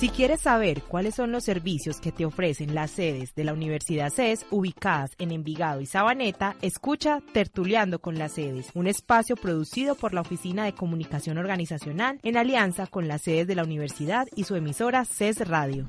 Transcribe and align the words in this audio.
Si 0.00 0.08
quieres 0.08 0.40
saber 0.40 0.80
cuáles 0.80 1.14
son 1.14 1.30
los 1.30 1.44
servicios 1.44 2.00
que 2.00 2.10
te 2.10 2.24
ofrecen 2.24 2.74
las 2.74 2.90
sedes 2.90 3.34
de 3.34 3.44
la 3.44 3.52
Universidad 3.52 4.08
CES 4.08 4.46
ubicadas 4.50 5.10
en 5.18 5.30
Envigado 5.30 5.82
y 5.82 5.84
Sabaneta, 5.84 6.56
escucha 6.62 7.20
Tertuleando 7.34 7.98
con 7.98 8.18
las 8.18 8.32
sedes, 8.32 8.70
un 8.74 8.86
espacio 8.86 9.36
producido 9.36 9.96
por 9.96 10.14
la 10.14 10.22
Oficina 10.22 10.64
de 10.64 10.72
Comunicación 10.72 11.36
Organizacional 11.36 12.18
en 12.22 12.38
alianza 12.38 12.86
con 12.86 13.08
las 13.08 13.20
sedes 13.20 13.46
de 13.46 13.54
la 13.54 13.64
universidad 13.64 14.26
y 14.34 14.44
su 14.44 14.56
emisora 14.56 15.04
CES 15.04 15.46
Radio. 15.46 15.84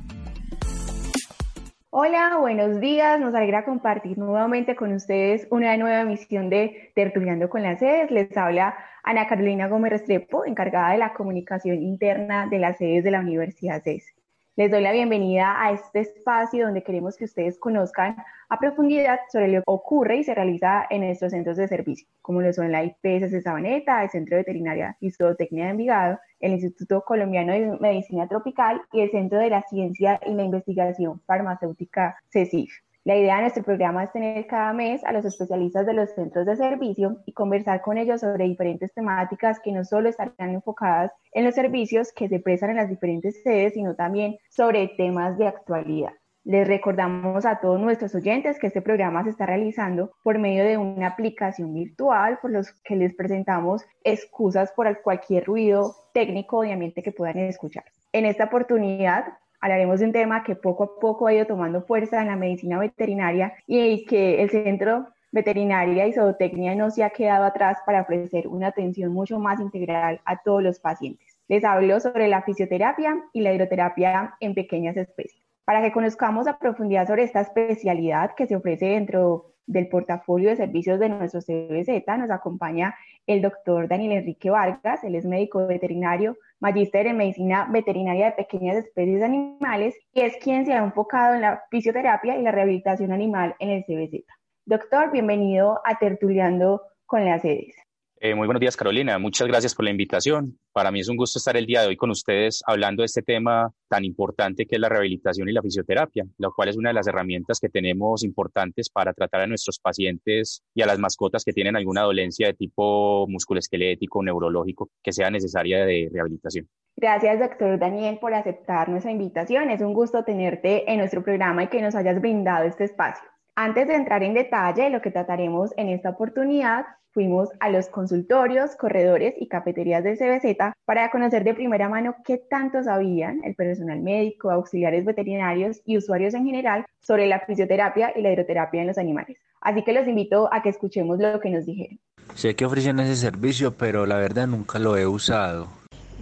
Hola, 1.89 2.35
buenos 2.37 2.81
días. 2.81 3.17
Nos 3.17 3.33
alegra 3.33 3.63
compartir 3.63 4.17
nuevamente 4.17 4.75
con 4.75 4.91
ustedes 4.91 5.47
una 5.51 5.77
nueva 5.77 6.01
emisión 6.01 6.49
de 6.49 6.91
Tertuleando 6.95 7.49
con 7.49 7.63
las 7.63 7.79
sedes. 7.79 8.11
Les 8.11 8.35
habla 8.35 8.75
Ana 9.03 9.27
Carolina 9.27 9.67
Gómez 9.67 9.91
Restrepo, 9.91 10.45
encargada 10.45 10.91
de 10.91 10.99
la 10.99 11.13
comunicación 11.13 11.81
interna 11.81 12.47
de 12.47 12.59
las 12.59 12.77
sedes 12.77 13.03
de 13.03 13.11
la 13.11 13.19
Universidad 13.19 13.81
CES. 13.83 14.13
Les 14.57 14.69
doy 14.69 14.81
la 14.81 14.91
bienvenida 14.91 15.55
a 15.63 15.71
este 15.71 16.01
espacio 16.01 16.65
donde 16.65 16.83
queremos 16.83 17.15
que 17.15 17.23
ustedes 17.23 17.57
conozcan 17.57 18.17
a 18.49 18.59
profundidad 18.59 19.19
sobre 19.31 19.47
lo 19.47 19.59
que 19.59 19.63
ocurre 19.65 20.17
y 20.17 20.23
se 20.23 20.35
realiza 20.35 20.85
en 20.89 21.01
nuestros 21.01 21.31
centros 21.31 21.57
de 21.57 21.69
servicio, 21.69 22.07
como 22.21 22.41
lo 22.41 22.51
son 22.51 22.71
la 22.71 22.83
IPS 22.83 23.31
de 23.31 23.41
Sabaneta, 23.41 24.03
el 24.03 24.09
Centro 24.09 24.37
Veterinaria 24.37 24.97
y 24.99 25.09
Zootecnia 25.11 25.65
de 25.65 25.71
Envigado, 25.71 26.19
el 26.41 26.51
Instituto 26.51 27.01
Colombiano 27.01 27.53
de 27.53 27.77
Medicina 27.79 28.27
Tropical 28.27 28.81
y 28.91 29.01
el 29.01 29.11
Centro 29.11 29.39
de 29.39 29.49
la 29.49 29.61
Ciencia 29.63 30.19
y 30.25 30.33
la 30.33 30.43
Investigación 30.43 31.21
Farmacéutica 31.21 32.17
CECIF. 32.29 32.71
La 33.03 33.15
idea 33.15 33.37
de 33.37 33.41
nuestro 33.41 33.63
programa 33.63 34.03
es 34.03 34.11
tener 34.11 34.45
cada 34.45 34.73
mes 34.73 35.03
a 35.03 35.11
los 35.11 35.25
especialistas 35.25 35.87
de 35.87 35.93
los 35.93 36.11
centros 36.11 36.45
de 36.45 36.55
servicio 36.55 37.17
y 37.25 37.33
conversar 37.33 37.81
con 37.81 37.97
ellos 37.97 38.21
sobre 38.21 38.43
diferentes 38.43 38.93
temáticas 38.93 39.59
que 39.59 39.71
no 39.71 39.83
solo 39.83 40.07
estarán 40.07 40.51
enfocadas 40.51 41.11
en 41.31 41.45
los 41.45 41.55
servicios 41.55 42.11
que 42.15 42.29
se 42.29 42.39
prestan 42.39 42.69
en 42.69 42.75
las 42.75 42.89
diferentes 42.89 43.41
sedes, 43.41 43.73
sino 43.73 43.95
también 43.95 44.37
sobre 44.51 44.87
temas 44.87 45.35
de 45.39 45.47
actualidad. 45.47 46.11
Les 46.43 46.67
recordamos 46.67 47.43
a 47.47 47.59
todos 47.59 47.79
nuestros 47.79 48.13
oyentes 48.13 48.59
que 48.59 48.67
este 48.67 48.83
programa 48.83 49.23
se 49.23 49.31
está 49.31 49.47
realizando 49.47 50.11
por 50.21 50.37
medio 50.37 50.63
de 50.63 50.77
una 50.77 51.07
aplicación 51.07 51.73
virtual 51.73 52.37
por 52.39 52.51
los 52.51 52.71
que 52.83 52.95
les 52.95 53.15
presentamos 53.15 53.83
excusas 54.03 54.71
por 54.73 55.01
cualquier 55.01 55.45
ruido 55.45 55.95
técnico 56.13 56.57
o 56.57 56.61
de 56.61 56.73
ambiente 56.73 57.01
que 57.01 57.11
puedan 57.11 57.39
escuchar. 57.39 57.85
En 58.13 58.25
esta 58.25 58.43
oportunidad 58.43 59.25
hablaremos 59.61 59.99
de 59.99 60.07
un 60.07 60.11
tema 60.11 60.43
que 60.43 60.55
poco 60.55 60.83
a 60.83 60.99
poco 60.99 61.27
ha 61.27 61.33
ido 61.33 61.45
tomando 61.45 61.83
fuerza 61.83 62.21
en 62.21 62.27
la 62.27 62.35
medicina 62.35 62.79
veterinaria 62.79 63.53
y 63.67 64.05
que 64.05 64.41
el 64.41 64.49
Centro 64.49 65.07
Veterinaria 65.31 66.07
y 66.07 66.13
Zootecnia 66.13 66.75
no 66.75 66.91
se 66.91 67.03
ha 67.03 67.11
quedado 67.11 67.45
atrás 67.45 67.77
para 67.85 68.01
ofrecer 68.01 68.47
una 68.47 68.67
atención 68.67 69.13
mucho 69.13 69.39
más 69.39 69.61
integral 69.61 70.19
a 70.25 70.41
todos 70.41 70.61
los 70.61 70.79
pacientes. 70.79 71.37
Les 71.47 71.63
hablo 71.63 71.99
sobre 71.99 72.27
la 72.27 72.41
fisioterapia 72.41 73.15
y 73.31 73.41
la 73.41 73.53
hidroterapia 73.53 74.35
en 74.39 74.53
pequeñas 74.53 74.97
especies. 74.97 75.41
Para 75.63 75.81
que 75.81 75.91
conozcamos 75.91 76.47
a 76.47 76.57
profundidad 76.57 77.07
sobre 77.07 77.23
esta 77.23 77.41
especialidad 77.41 78.31
que 78.35 78.47
se 78.47 78.55
ofrece 78.55 78.87
dentro 78.87 79.53
del 79.67 79.87
portafolio 79.87 80.49
de 80.49 80.57
servicios 80.57 80.99
de 80.99 81.09
nuestro 81.09 81.39
CBZ, 81.39 82.03
nos 82.17 82.29
acompaña 82.29 82.95
el 83.27 83.41
doctor 83.41 83.87
Daniel 83.87 84.13
Enrique 84.13 84.49
Vargas, 84.49 85.03
él 85.03 85.15
es 85.15 85.25
médico 85.25 85.65
veterinario, 85.67 86.35
magíster 86.61 87.07
en 87.07 87.17
medicina 87.17 87.67
veterinaria 87.71 88.27
de 88.27 88.31
pequeñas 88.33 88.77
especies 88.77 89.23
animales 89.23 89.95
y 90.13 90.21
es 90.21 90.37
quien 90.37 90.65
se 90.65 90.73
ha 90.73 90.83
enfocado 90.83 91.33
en 91.33 91.41
la 91.41 91.63
fisioterapia 91.71 92.37
y 92.37 92.43
la 92.43 92.51
rehabilitación 92.51 93.11
animal 93.11 93.55
en 93.59 93.69
el 93.71 93.83
CBZ. 93.83 94.25
Doctor, 94.65 95.11
bienvenido 95.11 95.81
a 95.83 95.97
Tertuleando 95.97 96.83
con 97.07 97.25
las 97.25 97.41
sedes. 97.41 97.75
Eh, 98.23 98.35
muy 98.35 98.45
buenos 98.45 98.61
días, 98.61 98.77
Carolina. 98.77 99.17
Muchas 99.17 99.47
gracias 99.47 99.73
por 99.73 99.83
la 99.83 99.89
invitación. 99.89 100.55
Para 100.73 100.91
mí 100.91 100.99
es 100.99 101.09
un 101.09 101.17
gusto 101.17 101.39
estar 101.39 101.57
el 101.57 101.65
día 101.65 101.81
de 101.81 101.87
hoy 101.87 101.97
con 101.97 102.11
ustedes 102.11 102.61
hablando 102.67 103.01
de 103.01 103.07
este 103.07 103.23
tema 103.23 103.73
tan 103.89 104.05
importante 104.05 104.67
que 104.67 104.75
es 104.75 104.79
la 104.79 104.89
rehabilitación 104.89 105.49
y 105.49 105.53
la 105.53 105.63
fisioterapia, 105.63 106.27
lo 106.37 106.53
cual 106.53 106.69
es 106.69 106.77
una 106.77 106.89
de 106.89 106.93
las 106.93 107.07
herramientas 107.07 107.59
que 107.59 107.67
tenemos 107.67 108.23
importantes 108.23 108.91
para 108.91 109.11
tratar 109.13 109.41
a 109.41 109.47
nuestros 109.47 109.79
pacientes 109.79 110.61
y 110.75 110.83
a 110.83 110.85
las 110.85 110.99
mascotas 110.99 111.43
que 111.43 111.51
tienen 111.51 111.75
alguna 111.75 112.03
dolencia 112.03 112.45
de 112.45 112.53
tipo 112.53 113.25
musculoesquelético, 113.27 114.21
neurológico, 114.21 114.91
que 115.01 115.13
sea 115.13 115.31
necesaria 115.31 115.83
de 115.83 116.07
rehabilitación. 116.13 116.67
Gracias, 116.95 117.39
doctor 117.39 117.79
Daniel, 117.79 118.19
por 118.19 118.35
aceptar 118.35 118.87
nuestra 118.89 119.09
invitación. 119.09 119.71
Es 119.71 119.81
un 119.81 119.95
gusto 119.95 120.23
tenerte 120.23 120.91
en 120.91 120.99
nuestro 120.99 121.23
programa 121.23 121.63
y 121.63 121.69
que 121.69 121.81
nos 121.81 121.95
hayas 121.95 122.21
brindado 122.21 122.65
este 122.65 122.83
espacio. 122.83 123.27
Antes 123.55 123.87
de 123.87 123.95
entrar 123.95 124.21
en 124.21 124.35
detalle, 124.35 124.91
lo 124.91 125.01
que 125.01 125.09
trataremos 125.09 125.71
en 125.75 125.89
esta 125.89 126.11
oportunidad, 126.11 126.85
fuimos 127.11 127.49
a 127.59 127.69
los 127.69 127.87
consultorios, 127.87 128.75
corredores 128.75 129.35
y 129.37 129.47
cafeterías 129.47 130.03
del 130.03 130.17
CBZ 130.17 130.73
para 130.85 131.11
conocer 131.11 131.43
de 131.43 131.53
primera 131.53 131.89
mano 131.89 132.15
qué 132.25 132.37
tanto 132.37 132.83
sabían 132.83 133.41
el 133.43 133.55
personal 133.55 134.01
médico, 134.01 134.51
auxiliares 134.51 135.05
veterinarios 135.05 135.81
y 135.85 135.97
usuarios 135.97 136.33
en 136.33 136.45
general 136.45 136.85
sobre 137.01 137.27
la 137.27 137.39
fisioterapia 137.41 138.13
y 138.15 138.21
la 138.21 138.31
hidroterapia 138.31 138.81
en 138.81 138.87
los 138.87 138.97
animales. 138.97 139.37
Así 139.61 139.83
que 139.83 139.93
los 139.93 140.07
invito 140.07 140.49
a 140.51 140.61
que 140.61 140.69
escuchemos 140.69 141.19
lo 141.19 141.39
que 141.39 141.49
nos 141.49 141.65
dijeron. 141.65 141.99
Sé 142.35 142.55
que 142.55 142.65
ofrecen 142.65 142.99
ese 142.99 143.15
servicio, 143.15 143.73
pero 143.77 144.05
la 144.05 144.17
verdad 144.17 144.47
nunca 144.47 144.79
lo 144.79 144.97
he 144.97 145.05
usado. 145.05 145.67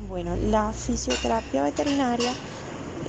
Bueno, 0.09 0.35
la 0.47 0.71
fisioterapia 0.73 1.63
veterinaria 1.63 2.31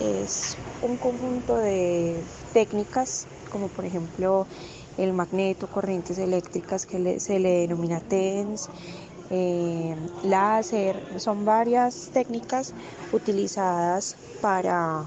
es 0.01 0.57
un 0.83 0.97
conjunto 0.97 1.57
de 1.57 2.23
técnicas 2.53 3.27
como 3.51 3.69
por 3.69 3.85
ejemplo 3.85 4.47
el 4.97 5.13
magneto, 5.13 5.67
corrientes 5.67 6.19
eléctricas 6.19 6.87
que 6.87 7.21
se 7.21 7.39
le 7.39 7.61
denomina 7.61 8.01
TENS, 8.01 8.69
eh, 9.31 9.95
láser, 10.25 11.01
son 11.19 11.45
varias 11.45 12.11
técnicas 12.13 12.75
utilizadas 13.13 14.17
para 14.41 15.07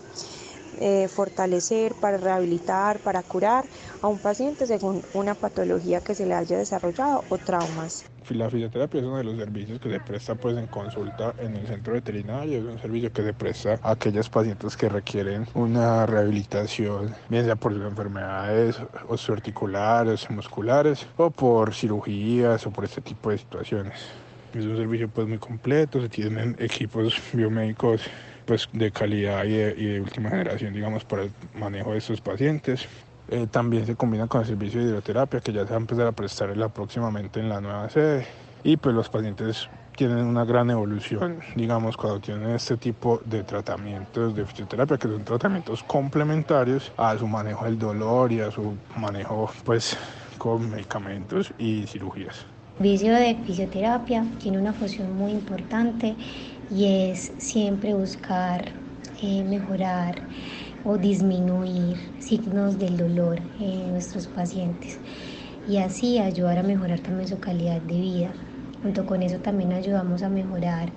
eh, 0.80 1.08
fortalecer, 1.08 1.94
para 1.96 2.18
rehabilitar, 2.18 3.00
para 3.00 3.22
curar 3.22 3.66
a 4.02 4.08
un 4.08 4.20
paciente 4.20 4.66
según 4.66 5.04
una 5.14 5.36
patología 5.36 6.02
que 6.02 6.16
se 6.16 6.26
le 6.26 6.34
haya 6.34 6.58
desarrollado 6.58 7.24
o 7.30 7.38
traumas. 7.38 8.06
La 8.30 8.50
fisioterapia 8.50 9.02
es 9.02 9.06
uno 9.06 9.18
de 9.18 9.26
los 9.26 9.38
servicios 9.38 9.80
que 9.80 9.90
se 9.90 10.00
presta 10.00 10.36
pues 10.36 10.58
en 10.58 10.68
consulta 10.68 11.34
en 11.40 11.56
el 11.56 11.68
centro 11.68 11.94
veterinario, 11.94 12.60
es 12.60 12.64
un 12.64 12.80
servicio 12.80 13.12
que 13.12 13.22
se 13.22 13.34
presta 13.34 13.80
a 13.84 13.92
aquellos 13.92 14.30
pacientes 14.30 14.78
que 14.78 14.88
requieren 14.88 15.46
una 15.54 16.06
rehabilitación, 16.06 17.14
bien 17.28 17.46
sea 17.46 17.56
por 17.56 17.74
sus 17.74 17.84
enfermedades 17.84 18.78
osteoarticulares, 19.08 20.30
musculares 20.30 21.06
o 21.18 21.30
por 21.32 21.74
cirugías 21.74 22.66
o 22.66 22.72
por 22.72 22.86
este 22.86 23.02
tipo 23.02 23.30
de 23.30 23.38
situaciones. 23.38 24.00
Es 24.54 24.66
un 24.66 24.78
servicio 24.78 25.10
pues 25.10 25.28
muy 25.28 25.38
completo, 25.38 26.02
se 26.02 26.10
tienen 26.10 26.56
equipos 26.60 27.22
biomédicos 27.34 28.02
pues 28.46 28.70
de 28.72 28.92
calidad 28.92 29.44
y 29.46 29.54
de, 29.54 30.02
última 30.02 30.30
generación 30.30 30.74
digamos 30.74 31.04
para 31.04 31.24
el 31.24 31.32
manejo 31.56 31.92
de 31.92 31.98
estos 31.98 32.22
pacientes. 32.22 32.88
Eh, 33.30 33.48
también 33.50 33.86
se 33.86 33.96
combina 33.96 34.28
con 34.28 34.42
el 34.42 34.48
servicio 34.48 34.82
de 34.82 34.88
hidroterapia 34.88 35.40
que 35.40 35.54
ya 35.54 35.64
se 35.64 35.70
va 35.70 35.76
a 35.76 35.80
empezar 35.80 36.08
a 36.08 36.12
prestar 36.12 36.54
próximamente 36.70 37.40
en 37.40 37.50
la 37.50 37.62
nueva 37.62 37.90
sede. 37.90 38.28
Y 38.64 38.78
pues 38.78 38.96
los 38.96 39.10
pacientes 39.10 39.70
tienen 39.96 40.26
una 40.26 40.46
gran 40.46 40.70
evolución, 40.70 41.40
digamos, 41.56 41.98
cuando 41.98 42.20
tienen 42.20 42.50
este 42.52 42.78
tipo 42.78 43.22
de 43.26 43.44
tratamientos 43.44 44.36
de 44.36 44.46
fisioterapia, 44.46 44.98
que 44.98 45.08
son 45.08 45.24
tratamientos 45.24 45.84
complementarios 45.84 46.92
a 46.98 47.18
su 47.18 47.28
manejo 47.28 47.66
del 47.66 47.78
dolor 47.78 48.32
y 48.32 48.42
a 48.42 48.52
su 48.52 48.76
manejo, 48.98 49.50
pues, 49.64 49.98
con 50.38 50.70
medicamentos 50.70 51.54
y 51.58 51.86
cirugías. 51.88 52.46
El 52.80 52.98
servicio 52.98 53.14
de 53.14 53.36
fisioterapia 53.46 54.26
tiene 54.40 54.58
una 54.58 54.74
función 54.74 55.16
muy 55.16 55.32
importante 55.32 56.16
y 56.72 56.86
es 57.12 57.32
siempre 57.38 57.94
buscar 57.94 58.72
eh, 59.22 59.44
mejorar 59.44 60.16
o 60.84 60.98
disminuir 60.98 62.14
signos 62.20 62.78
del 62.78 62.98
dolor 62.98 63.42
en 63.60 63.92
nuestros 63.92 64.28
pacientes 64.28 65.02
y 65.66 65.78
así 65.78 66.20
ayudar 66.20 66.60
a 66.60 66.64
mejorar 66.64 67.02
también 67.02 67.28
su 67.30 67.40
calidad 67.40 67.82
de 67.82 68.00
vida. 68.00 68.38
Junto 68.82 69.06
con 69.06 69.24
eso 69.24 69.40
también 69.42 69.74
ayudamos 69.74 70.24
a 70.24 70.30
mejorar 70.30 70.96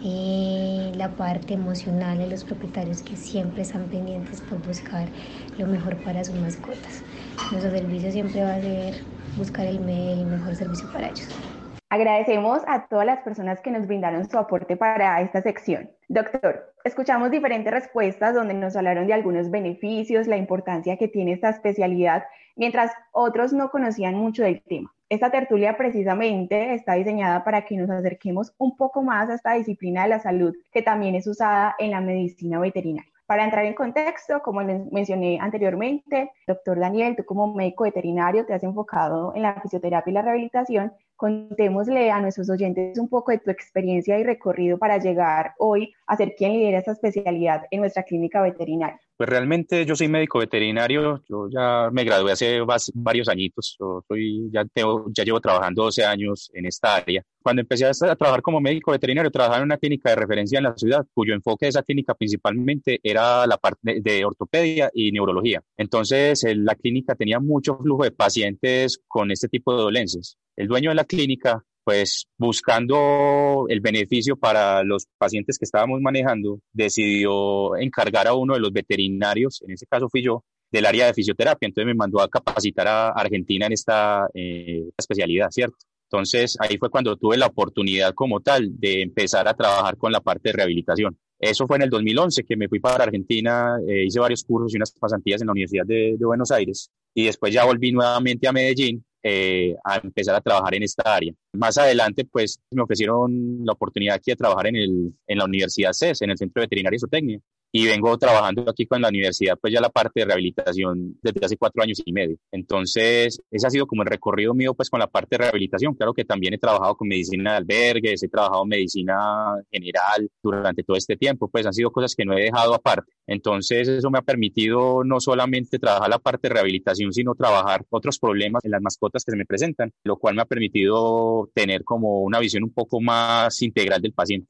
eh, 0.00 0.92
la 0.96 1.16
parte 1.16 1.54
emocional 1.54 2.18
de 2.18 2.28
los 2.28 2.44
propietarios 2.44 3.02
que 3.02 3.16
siempre 3.16 3.62
están 3.62 3.88
pendientes 3.90 4.42
por 4.42 4.62
buscar 4.62 5.12
lo 5.56 5.66
mejor 5.68 6.02
para 6.02 6.24
sus 6.24 6.36
mascotas. 6.36 7.04
Nuestro 7.50 7.70
servicio 7.72 8.12
siempre 8.12 8.42
va 8.44 8.54
a 8.56 8.60
ser 8.62 9.08
buscar 9.34 9.66
el, 9.66 9.88
el 9.88 10.26
mejor 10.26 10.56
servicio 10.56 10.90
para 10.90 11.08
ellos. 11.08 11.55
Agradecemos 11.88 12.62
a 12.66 12.88
todas 12.88 13.06
las 13.06 13.20
personas 13.20 13.60
que 13.60 13.70
nos 13.70 13.86
brindaron 13.86 14.28
su 14.28 14.36
aporte 14.36 14.76
para 14.76 15.20
esta 15.20 15.40
sección. 15.40 15.88
Doctor, 16.08 16.74
escuchamos 16.82 17.30
diferentes 17.30 17.72
respuestas 17.72 18.34
donde 18.34 18.54
nos 18.54 18.74
hablaron 18.74 19.06
de 19.06 19.14
algunos 19.14 19.52
beneficios, 19.52 20.26
la 20.26 20.36
importancia 20.36 20.96
que 20.96 21.06
tiene 21.06 21.32
esta 21.32 21.50
especialidad, 21.50 22.24
mientras 22.56 22.90
otros 23.12 23.52
no 23.52 23.70
conocían 23.70 24.16
mucho 24.16 24.42
del 24.42 24.62
tema. 24.62 24.92
Esta 25.08 25.30
tertulia 25.30 25.76
precisamente 25.76 26.74
está 26.74 26.94
diseñada 26.94 27.44
para 27.44 27.64
que 27.64 27.76
nos 27.76 27.88
acerquemos 27.88 28.52
un 28.58 28.76
poco 28.76 29.04
más 29.04 29.30
a 29.30 29.34
esta 29.34 29.52
disciplina 29.52 30.02
de 30.02 30.08
la 30.08 30.18
salud 30.18 30.52
que 30.72 30.82
también 30.82 31.14
es 31.14 31.28
usada 31.28 31.76
en 31.78 31.92
la 31.92 32.00
medicina 32.00 32.58
veterinaria. 32.58 33.12
Para 33.26 33.44
entrar 33.44 33.64
en 33.64 33.74
contexto, 33.74 34.40
como 34.42 34.62
les 34.62 34.90
mencioné 34.92 35.38
anteriormente, 35.40 36.32
doctor 36.46 36.78
Daniel, 36.78 37.14
tú 37.16 37.24
como 37.24 37.54
médico 37.54 37.84
veterinario 37.84 38.46
te 38.46 38.54
has 38.54 38.62
enfocado 38.62 39.34
en 39.36 39.42
la 39.42 39.60
fisioterapia 39.60 40.10
y 40.10 40.14
la 40.14 40.22
rehabilitación 40.22 40.92
Contémosle 41.16 42.10
a 42.10 42.20
nuestros 42.20 42.50
oyentes 42.50 42.98
un 42.98 43.08
poco 43.08 43.32
de 43.32 43.38
tu 43.38 43.50
experiencia 43.50 44.18
y 44.18 44.24
recorrido 44.24 44.78
para 44.78 44.98
llegar 44.98 45.54
hoy 45.58 45.94
a 46.06 46.16
ser 46.16 46.34
quien 46.36 46.52
lidera 46.52 46.78
esta 46.78 46.92
especialidad 46.92 47.62
en 47.70 47.80
nuestra 47.80 48.02
clínica 48.04 48.42
veterinaria. 48.42 49.00
Pues 49.16 49.30
realmente 49.30 49.86
yo 49.86 49.96
soy 49.96 50.08
médico 50.08 50.38
veterinario, 50.38 51.22
yo 51.28 51.48
ya 51.50 51.88
me 51.90 52.04
gradué 52.04 52.32
hace 52.32 52.60
varios 52.94 53.28
añitos, 53.28 53.76
yo 53.80 54.02
soy, 54.06 54.50
ya, 54.52 54.64
ya 54.74 55.24
llevo 55.24 55.40
trabajando 55.40 55.84
12 55.84 56.04
años 56.04 56.50
en 56.52 56.66
esta 56.66 56.96
área. 56.96 57.22
Cuando 57.42 57.62
empecé 57.62 57.86
a 57.86 57.92
trabajar 57.92 58.42
como 58.42 58.60
médico 58.60 58.90
veterinario, 58.90 59.30
trabajaba 59.30 59.58
en 59.58 59.64
una 59.64 59.78
clínica 59.78 60.10
de 60.10 60.16
referencia 60.16 60.58
en 60.58 60.64
la 60.64 60.76
ciudad, 60.76 61.06
cuyo 61.14 61.32
enfoque 61.32 61.66
de 61.66 61.70
esa 61.70 61.82
clínica 61.82 62.14
principalmente 62.14 63.00
era 63.02 63.46
la 63.46 63.56
parte 63.56 64.00
de 64.00 64.24
ortopedia 64.24 64.90
y 64.92 65.12
neurología. 65.12 65.62
Entonces, 65.78 66.44
la 66.54 66.74
clínica 66.74 67.14
tenía 67.14 67.40
mucho 67.40 67.78
flujo 67.78 68.04
de 68.04 68.10
pacientes 68.10 69.00
con 69.08 69.30
este 69.30 69.48
tipo 69.48 69.74
de 69.74 69.82
dolencias. 69.82 70.36
El 70.56 70.68
dueño 70.68 70.90
de 70.90 70.96
la 70.96 71.04
clínica, 71.04 71.64
pues 71.86 72.26
buscando 72.36 73.66
el 73.68 73.80
beneficio 73.80 74.34
para 74.36 74.82
los 74.82 75.06
pacientes 75.18 75.56
que 75.56 75.66
estábamos 75.66 76.00
manejando, 76.00 76.58
decidió 76.72 77.76
encargar 77.76 78.26
a 78.26 78.34
uno 78.34 78.54
de 78.54 78.60
los 78.60 78.72
veterinarios, 78.72 79.62
en 79.62 79.70
ese 79.70 79.86
caso 79.86 80.08
fui 80.08 80.20
yo, 80.20 80.42
del 80.72 80.84
área 80.84 81.06
de 81.06 81.14
fisioterapia. 81.14 81.68
Entonces 81.68 81.86
me 81.86 81.94
mandó 81.94 82.20
a 82.20 82.28
capacitar 82.28 82.88
a 82.88 83.10
Argentina 83.10 83.66
en 83.66 83.72
esta 83.72 84.26
eh, 84.34 84.90
especialidad, 84.98 85.46
¿cierto? 85.50 85.76
Entonces 86.10 86.56
ahí 86.58 86.76
fue 86.76 86.90
cuando 86.90 87.16
tuve 87.16 87.36
la 87.36 87.46
oportunidad 87.46 88.14
como 88.14 88.40
tal 88.40 88.68
de 88.80 89.02
empezar 89.02 89.46
a 89.46 89.54
trabajar 89.54 89.96
con 89.96 90.10
la 90.10 90.20
parte 90.20 90.48
de 90.48 90.54
rehabilitación. 90.54 91.16
Eso 91.38 91.68
fue 91.68 91.76
en 91.76 91.82
el 91.82 91.90
2011 91.90 92.42
que 92.42 92.56
me 92.56 92.68
fui 92.68 92.80
para 92.80 93.04
Argentina, 93.04 93.76
eh, 93.86 94.06
hice 94.06 94.18
varios 94.18 94.42
cursos 94.42 94.74
y 94.74 94.76
unas 94.76 94.90
pasantías 94.90 95.40
en 95.40 95.46
la 95.46 95.52
Universidad 95.52 95.86
de, 95.86 96.16
de 96.18 96.26
Buenos 96.26 96.50
Aires 96.50 96.90
y 97.14 97.26
después 97.26 97.54
ya 97.54 97.64
volví 97.64 97.92
nuevamente 97.92 98.48
a 98.48 98.52
Medellín 98.52 99.05
eh, 99.28 99.74
a 99.84 99.96
empezar 99.96 100.36
a 100.36 100.40
trabajar 100.40 100.74
en 100.76 100.84
esta 100.84 101.02
área. 101.16 101.32
Más 101.54 101.76
adelante, 101.78 102.24
pues 102.24 102.60
me 102.70 102.82
ofrecieron 102.82 103.58
la 103.64 103.72
oportunidad 103.72 104.14
aquí 104.14 104.30
de 104.30 104.36
trabajar 104.36 104.68
en, 104.68 104.76
el, 104.76 105.12
en 105.26 105.38
la 105.38 105.44
Universidad 105.44 105.92
CES, 105.92 106.22
en 106.22 106.30
el 106.30 106.38
Centro 106.38 106.60
de 106.60 106.66
Veterinaria 106.66 106.96
y 106.96 107.00
Zootecnia 107.00 107.40
y 107.72 107.86
vengo 107.86 108.16
trabajando 108.16 108.64
aquí 108.68 108.86
con 108.86 109.02
la 109.02 109.08
universidad, 109.08 109.58
pues 109.60 109.72
ya 109.72 109.80
la 109.80 109.90
parte 109.90 110.20
de 110.20 110.26
rehabilitación 110.26 111.18
desde 111.22 111.44
hace 111.44 111.56
cuatro 111.56 111.82
años 111.82 112.00
y 112.04 112.12
medio. 112.12 112.36
Entonces, 112.50 113.40
ese 113.50 113.66
ha 113.66 113.70
sido 113.70 113.86
como 113.86 114.02
el 114.02 114.08
recorrido 114.08 114.54
mío, 114.54 114.74
pues 114.74 114.88
con 114.88 115.00
la 115.00 115.06
parte 115.06 115.36
de 115.36 115.44
rehabilitación. 115.44 115.94
Claro 115.94 116.14
que 116.14 116.24
también 116.24 116.54
he 116.54 116.58
trabajado 116.58 116.96
con 116.96 117.08
medicina 117.08 117.52
de 117.52 117.56
albergues, 117.58 118.22
he 118.22 118.28
trabajado 118.28 118.64
medicina 118.64 119.54
general 119.70 120.28
durante 120.42 120.82
todo 120.82 120.96
este 120.96 121.16
tiempo, 121.16 121.48
pues 121.48 121.66
han 121.66 121.74
sido 121.74 121.90
cosas 121.90 122.14
que 122.14 122.24
no 122.24 122.36
he 122.36 122.42
dejado 122.42 122.74
aparte. 122.74 123.12
Entonces, 123.26 123.88
eso 123.88 124.10
me 124.10 124.18
ha 124.18 124.22
permitido 124.22 125.04
no 125.04 125.20
solamente 125.20 125.78
trabajar 125.78 126.08
la 126.08 126.18
parte 126.18 126.48
de 126.48 126.54
rehabilitación, 126.54 127.12
sino 127.12 127.34
trabajar 127.34 127.84
otros 127.90 128.18
problemas 128.18 128.64
en 128.64 128.70
las 128.70 128.82
mascotas 128.82 129.24
que 129.24 129.32
se 129.32 129.36
me 129.36 129.44
presentan, 129.44 129.92
lo 130.04 130.16
cual 130.16 130.34
me 130.34 130.42
ha 130.42 130.46
permitido 130.46 131.50
tener 131.54 131.84
como 131.84 132.20
una 132.22 132.38
visión 132.38 132.64
un 132.64 132.72
poco 132.72 133.00
más 133.00 133.60
integral 133.62 134.00
del 134.00 134.12
paciente. 134.12 134.48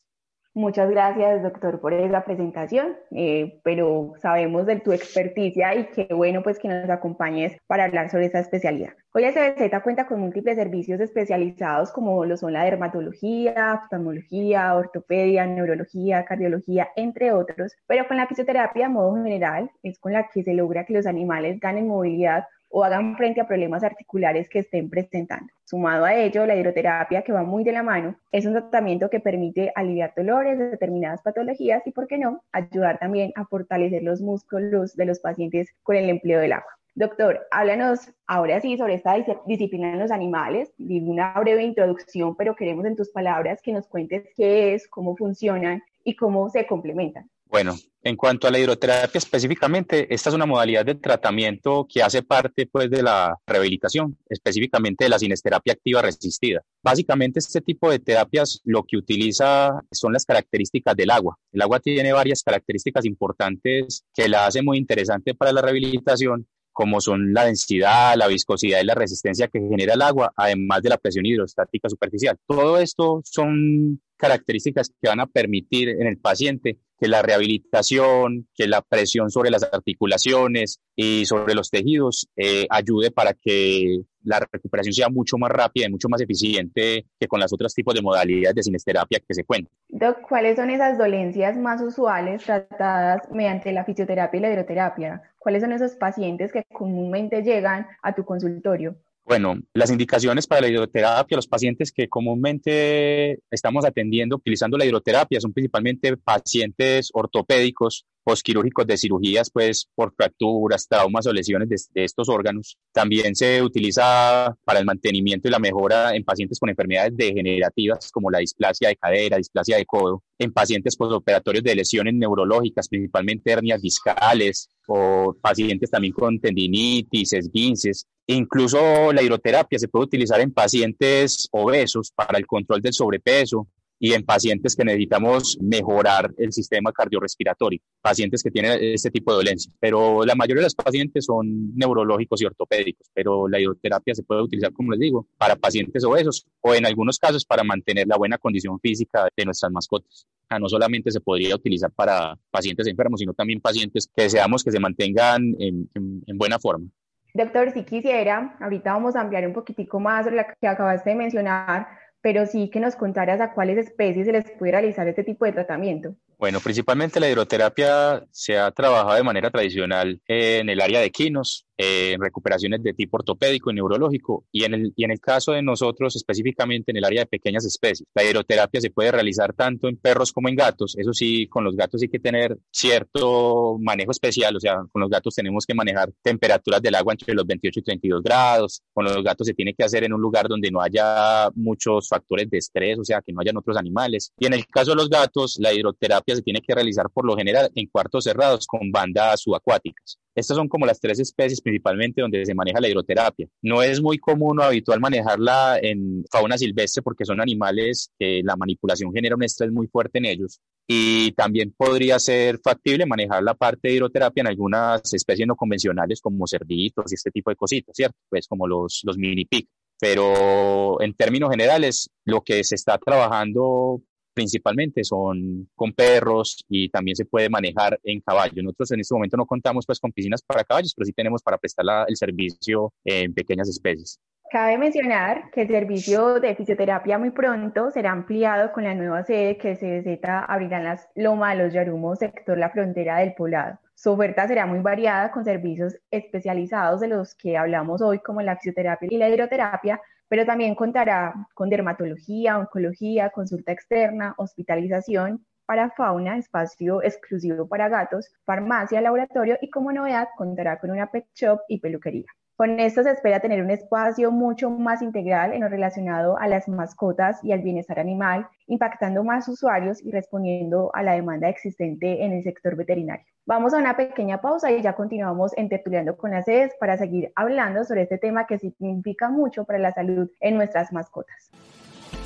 Muchas 0.56 0.88
gracias, 0.88 1.42
doctor, 1.42 1.80
por 1.80 1.92
esa 1.92 2.24
presentación, 2.24 2.96
eh, 3.10 3.60
pero 3.62 4.14
sabemos 4.22 4.64
de 4.64 4.80
tu 4.80 4.90
experticia 4.90 5.74
y 5.74 5.84
qué 5.88 6.08
bueno 6.14 6.42
pues 6.42 6.58
que 6.58 6.66
nos 6.66 6.88
acompañes 6.88 7.58
para 7.66 7.84
hablar 7.84 8.08
sobre 8.08 8.24
esa 8.24 8.38
especialidad. 8.38 8.94
Hoy 9.12 9.24
SBZ 9.24 9.82
cuenta 9.82 10.06
con 10.06 10.18
múltiples 10.18 10.56
servicios 10.56 10.98
especializados 11.00 11.92
como 11.92 12.24
lo 12.24 12.38
son 12.38 12.54
la 12.54 12.64
dermatología, 12.64 13.80
oftalmología, 13.82 14.74
ortopedia, 14.74 15.44
neurología, 15.44 16.24
cardiología, 16.24 16.88
entre 16.96 17.32
otros, 17.32 17.76
pero 17.86 18.08
con 18.08 18.16
la 18.16 18.26
fisioterapia 18.26 18.86
a 18.86 18.88
modo 18.88 19.14
general 19.14 19.70
es 19.82 19.98
con 19.98 20.14
la 20.14 20.28
que 20.28 20.42
se 20.42 20.54
logra 20.54 20.86
que 20.86 20.94
los 20.94 21.06
animales 21.06 21.60
ganen 21.60 21.86
movilidad 21.86 22.46
o 22.76 22.84
hagan 22.84 23.16
frente 23.16 23.40
a 23.40 23.48
problemas 23.48 23.82
articulares 23.82 24.50
que 24.50 24.58
estén 24.58 24.90
presentando. 24.90 25.50
Sumado 25.64 26.04
a 26.04 26.14
ello, 26.14 26.44
la 26.44 26.56
hidroterapia, 26.56 27.22
que 27.22 27.32
va 27.32 27.42
muy 27.42 27.64
de 27.64 27.72
la 27.72 27.82
mano, 27.82 28.16
es 28.30 28.44
un 28.44 28.52
tratamiento 28.52 29.08
que 29.08 29.18
permite 29.18 29.72
aliviar 29.74 30.12
dolores 30.14 30.58
de 30.58 30.68
determinadas 30.68 31.22
patologías 31.22 31.86
y, 31.86 31.92
por 31.92 32.06
qué 32.06 32.18
no, 32.18 32.42
ayudar 32.52 32.98
también 32.98 33.32
a 33.34 33.46
fortalecer 33.46 34.02
los 34.02 34.20
músculos 34.20 34.94
de 34.94 35.06
los 35.06 35.20
pacientes 35.20 35.74
con 35.82 35.96
el 35.96 36.10
empleo 36.10 36.38
del 36.38 36.52
agua. 36.52 36.68
Doctor, 36.94 37.46
háblanos 37.50 38.12
ahora 38.26 38.60
sí 38.60 38.76
sobre 38.76 38.92
esta 38.92 39.16
disciplina 39.46 39.94
en 39.94 39.98
los 39.98 40.10
animales. 40.10 40.70
Di 40.76 41.00
una 41.00 41.32
breve 41.40 41.62
introducción, 41.62 42.36
pero 42.36 42.56
queremos 42.56 42.84
en 42.84 42.96
tus 42.96 43.08
palabras 43.08 43.62
que 43.62 43.72
nos 43.72 43.86
cuentes 43.86 44.28
qué 44.36 44.74
es, 44.74 44.86
cómo 44.86 45.16
funcionan 45.16 45.82
y 46.04 46.14
cómo 46.14 46.50
se 46.50 46.66
complementan. 46.66 47.30
Bueno, 47.48 47.76
en 48.02 48.16
cuanto 48.16 48.46
a 48.46 48.50
la 48.50 48.58
hidroterapia 48.58 49.18
específicamente, 49.18 50.12
esta 50.14 50.30
es 50.30 50.34
una 50.34 50.46
modalidad 50.46 50.84
de 50.84 50.94
tratamiento 50.94 51.86
que 51.92 52.02
hace 52.02 52.22
parte 52.22 52.66
pues, 52.66 52.90
de 52.90 53.02
la 53.02 53.36
rehabilitación, 53.46 54.16
específicamente 54.28 55.04
de 55.04 55.08
la 55.10 55.18
sinesterapia 55.18 55.72
activa 55.72 56.02
resistida. 56.02 56.62
Básicamente 56.82 57.40
este 57.40 57.60
tipo 57.60 57.90
de 57.90 57.98
terapias 57.98 58.60
lo 58.64 58.84
que 58.84 58.96
utiliza 58.96 59.80
son 59.90 60.12
las 60.12 60.24
características 60.24 60.94
del 60.94 61.10
agua. 61.10 61.36
El 61.52 61.62
agua 61.62 61.80
tiene 61.80 62.12
varias 62.12 62.42
características 62.42 63.04
importantes 63.06 64.04
que 64.14 64.28
la 64.28 64.46
hacen 64.46 64.64
muy 64.64 64.78
interesante 64.78 65.34
para 65.34 65.52
la 65.52 65.62
rehabilitación 65.62 66.46
como 66.76 67.00
son 67.00 67.32
la 67.32 67.46
densidad, 67.46 68.16
la 68.16 68.26
viscosidad 68.26 68.82
y 68.82 68.84
la 68.84 68.94
resistencia 68.94 69.48
que 69.48 69.58
genera 69.58 69.94
el 69.94 70.02
agua, 70.02 70.34
además 70.36 70.82
de 70.82 70.90
la 70.90 70.98
presión 70.98 71.24
hidrostática 71.24 71.88
superficial. 71.88 72.36
Todo 72.46 72.76
esto 72.76 73.22
son 73.24 73.98
características 74.16 74.90
que 75.00 75.08
van 75.08 75.20
a 75.20 75.26
permitir 75.26 75.88
en 75.88 76.06
el 76.06 76.18
paciente 76.18 76.78
que 76.98 77.08
la 77.08 77.22
rehabilitación, 77.22 78.48
que 78.54 78.66
la 78.66 78.82
presión 78.82 79.30
sobre 79.30 79.50
las 79.50 79.62
articulaciones 79.70 80.80
y 80.94 81.26
sobre 81.26 81.54
los 81.54 81.70
tejidos 81.70 82.28
eh, 82.36 82.66
ayude 82.70 83.10
para 83.10 83.34
que 83.34 84.00
la 84.24 84.40
recuperación 84.40 84.92
sea 84.92 85.08
mucho 85.08 85.36
más 85.38 85.50
rápida 85.50 85.86
y 85.86 85.90
mucho 85.90 86.08
más 86.08 86.20
eficiente 86.20 87.06
que 87.18 87.28
con 87.28 87.40
los 87.40 87.52
otros 87.52 87.74
tipos 87.74 87.94
de 87.94 88.02
modalidades 88.02 88.54
de 88.54 88.62
sinesterapia 88.62 89.20
que 89.26 89.34
se 89.34 89.44
cuentan. 89.44 89.72
Doc, 89.88 90.22
¿cuáles 90.28 90.56
son 90.56 90.70
esas 90.70 90.98
dolencias 90.98 91.56
más 91.56 91.80
usuales 91.82 92.42
tratadas 92.42 93.30
mediante 93.30 93.72
la 93.72 93.84
fisioterapia 93.84 94.38
y 94.38 94.40
la 94.40 94.52
hidroterapia? 94.52 95.22
¿Cuáles 95.38 95.62
son 95.62 95.72
esos 95.72 95.94
pacientes 95.94 96.50
que 96.50 96.64
comúnmente 96.72 97.42
llegan 97.42 97.86
a 98.02 98.14
tu 98.14 98.24
consultorio? 98.24 98.96
Bueno, 99.26 99.58
las 99.74 99.90
indicaciones 99.90 100.46
para 100.46 100.60
la 100.60 100.68
hidroterapia, 100.68 101.34
los 101.36 101.48
pacientes 101.48 101.90
que 101.90 102.08
comúnmente 102.08 103.40
estamos 103.50 103.84
atendiendo 103.84 104.36
utilizando 104.36 104.78
la 104.78 104.84
hidroterapia 104.84 105.40
son 105.40 105.52
principalmente 105.52 106.16
pacientes 106.16 107.10
ortopédicos, 107.12 108.06
postquirúrgicos 108.26 108.84
de 108.88 108.98
cirugías, 108.98 109.50
pues 109.52 109.88
por 109.94 110.12
fracturas, 110.12 110.88
traumas 110.88 111.28
o 111.28 111.32
lesiones 111.32 111.88
de, 111.94 112.04
estos 112.04 112.28
órganos. 112.28 112.76
También 112.92 113.36
se 113.36 113.62
utiliza 113.62 114.52
para 114.64 114.80
el 114.80 114.84
mantenimiento 114.84 115.46
y 115.46 115.52
la 115.52 115.60
mejora 115.60 116.12
en 116.16 116.24
pacientes 116.24 116.58
con 116.58 116.68
enfermedades 116.68 117.16
degenerativas 117.16 118.10
como 118.10 118.28
la 118.28 118.40
displasia 118.40 118.88
de 118.88 118.96
cadera, 118.96 119.36
displasia 119.36 119.76
de 119.76 119.86
codo, 119.86 120.24
en 120.40 120.52
pacientes 120.52 120.96
postoperatorios 120.96 121.62
de 121.62 121.76
lesiones 121.76 122.14
neurológicas, 122.14 122.88
principalmente 122.88 123.52
hernias 123.52 123.80
discales 123.80 124.70
o 124.88 125.32
pacientes 125.40 125.88
también 125.88 126.12
con 126.12 126.40
tendinitis, 126.40 127.32
esguinces, 127.32 128.08
Incluso 128.28 129.12
la 129.12 129.22
hidroterapia 129.22 129.78
se 129.78 129.86
puede 129.86 130.06
utilizar 130.06 130.40
en 130.40 130.52
pacientes 130.52 131.46
obesos 131.52 132.10
para 132.10 132.38
el 132.38 132.46
control 132.46 132.82
del 132.82 132.92
sobrepeso 132.92 133.68
y 133.98 134.12
en 134.12 134.24
pacientes 134.24 134.76
que 134.76 134.84
necesitamos 134.84 135.58
mejorar 135.60 136.32
el 136.36 136.52
sistema 136.52 136.92
cardiorrespiratorio, 136.92 137.80
pacientes 138.00 138.42
que 138.42 138.50
tienen 138.50 138.78
este 138.80 139.10
tipo 139.10 139.32
de 139.32 139.38
dolencia. 139.38 139.72
Pero 139.80 140.24
la 140.24 140.34
mayoría 140.34 140.60
de 140.60 140.66
los 140.66 140.74
pacientes 140.74 141.24
son 141.24 141.74
neurológicos 141.74 142.42
y 142.42 142.46
ortopédicos, 142.46 143.08
pero 143.14 143.48
la 143.48 143.60
hidroterapia 143.60 144.14
se 144.14 144.22
puede 144.22 144.42
utilizar, 144.42 144.72
como 144.72 144.92
les 144.92 145.00
digo, 145.00 145.26
para 145.36 145.56
pacientes 145.56 146.04
obesos 146.04 146.46
o 146.60 146.74
en 146.74 146.86
algunos 146.86 147.18
casos 147.18 147.44
para 147.44 147.64
mantener 147.64 148.06
la 148.06 148.16
buena 148.16 148.38
condición 148.38 148.78
física 148.80 149.28
de 149.36 149.44
nuestras 149.44 149.72
mascotas. 149.72 150.26
no 150.60 150.68
solamente 150.68 151.10
se 151.10 151.20
podría 151.20 151.54
utilizar 151.54 151.90
para 151.90 152.38
pacientes 152.50 152.86
enfermos, 152.86 153.20
sino 153.20 153.32
también 153.32 153.60
pacientes 153.60 154.08
que 154.14 154.24
deseamos 154.24 154.62
que 154.62 154.70
se 154.70 154.80
mantengan 154.80 155.54
en, 155.58 155.88
en 155.94 156.38
buena 156.38 156.58
forma. 156.58 156.88
Doctor, 157.36 157.70
si 157.70 157.84
quisiera, 157.84 158.56
ahorita 158.60 158.94
vamos 158.94 159.14
a 159.14 159.20
ampliar 159.20 159.46
un 159.46 159.52
poquitico 159.52 160.00
más 160.00 160.24
sobre 160.24 160.36
lo 160.36 160.42
que 160.58 160.66
acabaste 160.66 161.10
de 161.10 161.16
mencionar, 161.16 161.86
pero 162.26 162.44
sí 162.44 162.70
que 162.70 162.80
nos 162.80 162.96
contaras 162.96 163.40
a 163.40 163.52
cuáles 163.52 163.78
especies 163.78 164.26
se 164.26 164.32
les 164.32 164.50
puede 164.58 164.72
realizar 164.72 165.06
este 165.06 165.22
tipo 165.22 165.44
de 165.44 165.52
tratamiento. 165.52 166.16
Bueno, 166.36 166.58
principalmente 166.58 167.20
la 167.20 167.30
hidroterapia 167.30 168.26
se 168.32 168.58
ha 168.58 168.68
trabajado 168.72 169.14
de 169.14 169.22
manera 169.22 169.48
tradicional 169.48 170.20
en 170.26 170.68
el 170.68 170.80
área 170.80 170.98
de 170.98 171.12
quinos, 171.12 171.65
en 171.76 172.20
recuperaciones 172.20 172.82
de 172.82 172.94
tipo 172.94 173.16
ortopédico 173.18 173.70
y 173.70 173.74
neurológico, 173.74 174.44
y 174.52 174.64
en, 174.64 174.74
el, 174.74 174.92
y 174.96 175.04
en 175.04 175.10
el 175.10 175.20
caso 175.20 175.52
de 175.52 175.62
nosotros 175.62 176.16
específicamente 176.16 176.90
en 176.90 176.98
el 176.98 177.04
área 177.04 177.22
de 177.22 177.26
pequeñas 177.26 177.64
especies. 177.64 178.08
La 178.14 178.24
hidroterapia 178.24 178.80
se 178.80 178.90
puede 178.90 179.12
realizar 179.12 179.52
tanto 179.52 179.88
en 179.88 179.96
perros 179.96 180.32
como 180.32 180.48
en 180.48 180.56
gatos, 180.56 180.96
eso 180.96 181.12
sí, 181.12 181.46
con 181.48 181.64
los 181.64 181.76
gatos 181.76 182.02
hay 182.02 182.08
que 182.08 182.18
tener 182.18 182.56
cierto 182.70 183.76
manejo 183.80 184.10
especial, 184.10 184.56
o 184.56 184.60
sea, 184.60 184.76
con 184.90 185.00
los 185.00 185.10
gatos 185.10 185.34
tenemos 185.34 185.64
que 185.66 185.74
manejar 185.74 186.12
temperaturas 186.22 186.82
del 186.82 186.94
agua 186.94 187.12
entre 187.12 187.34
los 187.34 187.46
28 187.46 187.80
y 187.80 187.82
32 187.82 188.22
grados, 188.22 188.82
con 188.92 189.04
los 189.04 189.22
gatos 189.22 189.46
se 189.46 189.54
tiene 189.54 189.74
que 189.74 189.84
hacer 189.84 190.04
en 190.04 190.12
un 190.12 190.20
lugar 190.20 190.48
donde 190.48 190.70
no 190.70 190.80
haya 190.80 191.50
muchos 191.54 192.08
factores 192.08 192.48
de 192.50 192.58
estrés, 192.58 192.98
o 192.98 193.04
sea, 193.04 193.20
que 193.20 193.32
no 193.32 193.40
hayan 193.40 193.56
otros 193.56 193.76
animales. 193.76 194.32
Y 194.38 194.46
en 194.46 194.54
el 194.54 194.66
caso 194.66 194.90
de 194.90 194.96
los 194.96 195.08
gatos, 195.08 195.58
la 195.60 195.72
hidroterapia 195.72 196.36
se 196.36 196.42
tiene 196.42 196.60
que 196.60 196.74
realizar 196.74 197.10
por 197.10 197.26
lo 197.26 197.36
general 197.36 197.70
en 197.74 197.86
cuartos 197.86 198.24
cerrados 198.24 198.66
con 198.66 198.90
bandas 198.90 199.40
subacuáticas. 199.40 200.18
Estas 200.34 200.56
son 200.56 200.68
como 200.68 200.84
las 200.84 201.00
tres 201.00 201.18
especies 201.18 201.62
principalmente 201.66 202.20
donde 202.20 202.46
se 202.46 202.54
maneja 202.54 202.80
la 202.80 202.88
hidroterapia. 202.88 203.48
No 203.60 203.82
es 203.82 204.00
muy 204.00 204.18
común 204.18 204.60
o 204.60 204.62
habitual 204.62 205.00
manejarla 205.00 205.80
en 205.82 206.24
fauna 206.30 206.56
silvestre 206.56 207.02
porque 207.02 207.24
son 207.24 207.40
animales 207.40 208.12
que 208.16 208.40
la 208.44 208.54
manipulación 208.54 209.12
genera 209.12 209.34
un 209.34 209.42
estrés 209.42 209.72
muy 209.72 209.88
fuerte 209.88 210.18
en 210.18 210.26
ellos. 210.26 210.60
Y 210.86 211.32
también 211.32 211.74
podría 211.76 212.20
ser 212.20 212.60
factible 212.62 213.04
manejar 213.04 213.42
la 213.42 213.54
parte 213.54 213.88
de 213.88 213.94
hidroterapia 213.94 214.42
en 214.42 214.46
algunas 214.46 215.12
especies 215.12 215.48
no 215.48 215.56
convencionales 215.56 216.20
como 216.20 216.46
cerditos 216.46 217.10
y 217.10 217.16
este 217.16 217.32
tipo 217.32 217.50
de 217.50 217.56
cositas, 217.56 217.96
¿cierto? 217.96 218.16
Pues 218.28 218.46
como 218.46 218.68
los, 218.68 219.02
mini 219.16 219.44
pig. 219.44 219.66
Pero 219.98 221.00
en 221.02 221.14
términos 221.14 221.50
generales, 221.50 222.08
lo 222.24 222.42
que 222.42 222.62
se 222.62 222.76
está 222.76 222.96
trabajando 222.98 224.02
principalmente 224.36 225.02
son 225.02 225.66
con 225.74 225.94
perros 225.94 226.62
y 226.68 226.90
también 226.90 227.16
se 227.16 227.24
puede 227.24 227.48
manejar 227.48 227.98
en 228.04 228.20
caballos. 228.20 228.62
Nosotros 228.62 228.92
en 228.92 229.00
este 229.00 229.14
momento 229.14 229.38
no 229.38 229.46
contamos 229.46 229.86
pues 229.86 229.98
con 229.98 230.12
piscinas 230.12 230.42
para 230.42 230.62
caballos, 230.62 230.92
pero 230.94 231.06
sí 231.06 231.12
tenemos 231.14 231.42
para 231.42 231.56
prestar 231.56 231.86
el 232.06 232.16
servicio 232.16 232.92
en 233.02 233.32
pequeñas 233.32 233.66
especies. 233.70 234.20
Cabe 234.52 234.76
mencionar 234.76 235.50
que 235.50 235.62
el 235.62 235.68
servicio 235.68 236.38
de 236.38 236.54
fisioterapia 236.54 237.18
muy 237.18 237.30
pronto 237.30 237.90
será 237.90 238.12
ampliado 238.12 238.72
con 238.72 238.84
la 238.84 238.94
nueva 238.94 239.24
sede 239.24 239.56
que 239.56 239.74
CBZ 239.74 240.20
abrirá 240.46 240.78
en 240.78 240.84
las 240.84 241.08
Loma 241.14 241.54
de 241.54 241.64
los 241.64 241.72
Yarumos, 241.72 242.18
sector 242.18 242.58
La 242.58 242.70
Frontera 242.70 243.18
del 243.18 243.34
Poblado. 243.34 243.78
Su 243.94 244.12
oferta 244.12 244.46
será 244.46 244.66
muy 244.66 244.80
variada 244.80 245.32
con 245.32 245.44
servicios 245.44 245.96
especializados 246.10 247.00
de 247.00 247.08
los 247.08 247.34
que 247.34 247.56
hablamos 247.56 248.02
hoy, 248.02 248.18
como 248.18 248.42
la 248.42 248.56
fisioterapia 248.56 249.08
y 249.10 249.16
la 249.16 249.30
hidroterapia, 249.30 250.00
pero 250.28 250.44
también 250.44 250.74
contará 250.74 251.34
con 251.54 251.68
dermatología, 251.68 252.58
oncología, 252.58 253.30
consulta 253.30 253.72
externa, 253.72 254.34
hospitalización 254.38 255.44
para 255.66 255.90
fauna, 255.90 256.38
espacio 256.38 257.02
exclusivo 257.02 257.68
para 257.68 257.88
gatos, 257.88 258.30
farmacia, 258.44 259.00
laboratorio 259.00 259.58
y 259.60 259.70
como 259.70 259.92
novedad 259.92 260.28
contará 260.36 260.78
con 260.78 260.90
una 260.90 261.10
pet 261.10 261.26
shop 261.34 261.60
y 261.68 261.80
peluquería. 261.80 262.26
Con 262.56 262.80
esto 262.80 263.02
se 263.02 263.10
espera 263.10 263.40
tener 263.40 263.62
un 263.62 263.70
espacio 263.70 264.32
mucho 264.32 264.70
más 264.70 265.02
integral 265.02 265.52
en 265.52 265.60
lo 265.60 265.68
relacionado 265.68 266.38
a 266.38 266.48
las 266.48 266.68
mascotas 266.68 267.44
y 267.44 267.52
al 267.52 267.60
bienestar 267.60 268.00
animal, 268.00 268.48
impactando 268.66 269.22
más 269.22 269.46
usuarios 269.46 270.02
y 270.02 270.10
respondiendo 270.10 270.90
a 270.94 271.02
la 271.02 271.12
demanda 271.12 271.50
existente 271.50 272.24
en 272.24 272.32
el 272.32 272.42
sector 272.42 272.74
veterinario. 272.74 273.26
Vamos 273.44 273.74
a 273.74 273.76
una 273.76 273.94
pequeña 273.94 274.40
pausa 274.40 274.72
y 274.72 274.80
ya 274.80 274.94
continuamos 274.94 275.52
en 275.58 275.68
Tertuliando 275.68 276.16
con 276.16 276.30
las 276.30 276.46
sedes 276.46 276.72
para 276.80 276.96
seguir 276.96 277.30
hablando 277.36 277.84
sobre 277.84 278.02
este 278.02 278.16
tema 278.16 278.46
que 278.46 278.58
significa 278.58 279.28
mucho 279.28 279.66
para 279.66 279.78
la 279.78 279.92
salud 279.92 280.30
en 280.40 280.56
nuestras 280.56 280.94
mascotas. 280.94 281.50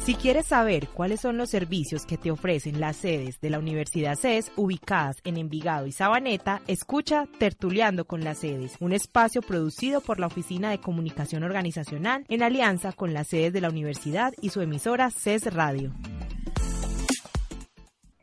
Si 0.02 0.14
quieres 0.14 0.46
saber 0.46 0.88
cuáles 0.88 1.20
son 1.20 1.36
los 1.36 1.50
servicios 1.50 2.06
que 2.06 2.16
te 2.16 2.30
ofrecen 2.30 2.80
las 2.80 2.96
sedes 2.96 3.38
de 3.42 3.50
la 3.50 3.58
Universidad 3.58 4.16
CES 4.16 4.50
ubicadas 4.56 5.18
en 5.24 5.36
Envigado 5.36 5.86
y 5.86 5.92
Sabaneta, 5.92 6.62
escucha 6.66 7.26
Tertuleando 7.38 8.06
con 8.06 8.24
las 8.24 8.38
sedes, 8.38 8.76
un 8.80 8.94
espacio 8.94 9.42
producido 9.42 10.00
por 10.00 10.18
la 10.18 10.26
Oficina 10.26 10.70
de 10.70 10.80
Comunicación 10.80 11.42
Organizacional 11.42 12.24
en 12.28 12.42
alianza 12.42 12.92
con 12.92 13.12
las 13.12 13.28
sedes 13.28 13.52
de 13.52 13.60
la 13.60 13.68
universidad 13.68 14.32
y 14.40 14.48
su 14.48 14.62
emisora 14.62 15.10
CES 15.10 15.52
Radio. 15.54 15.92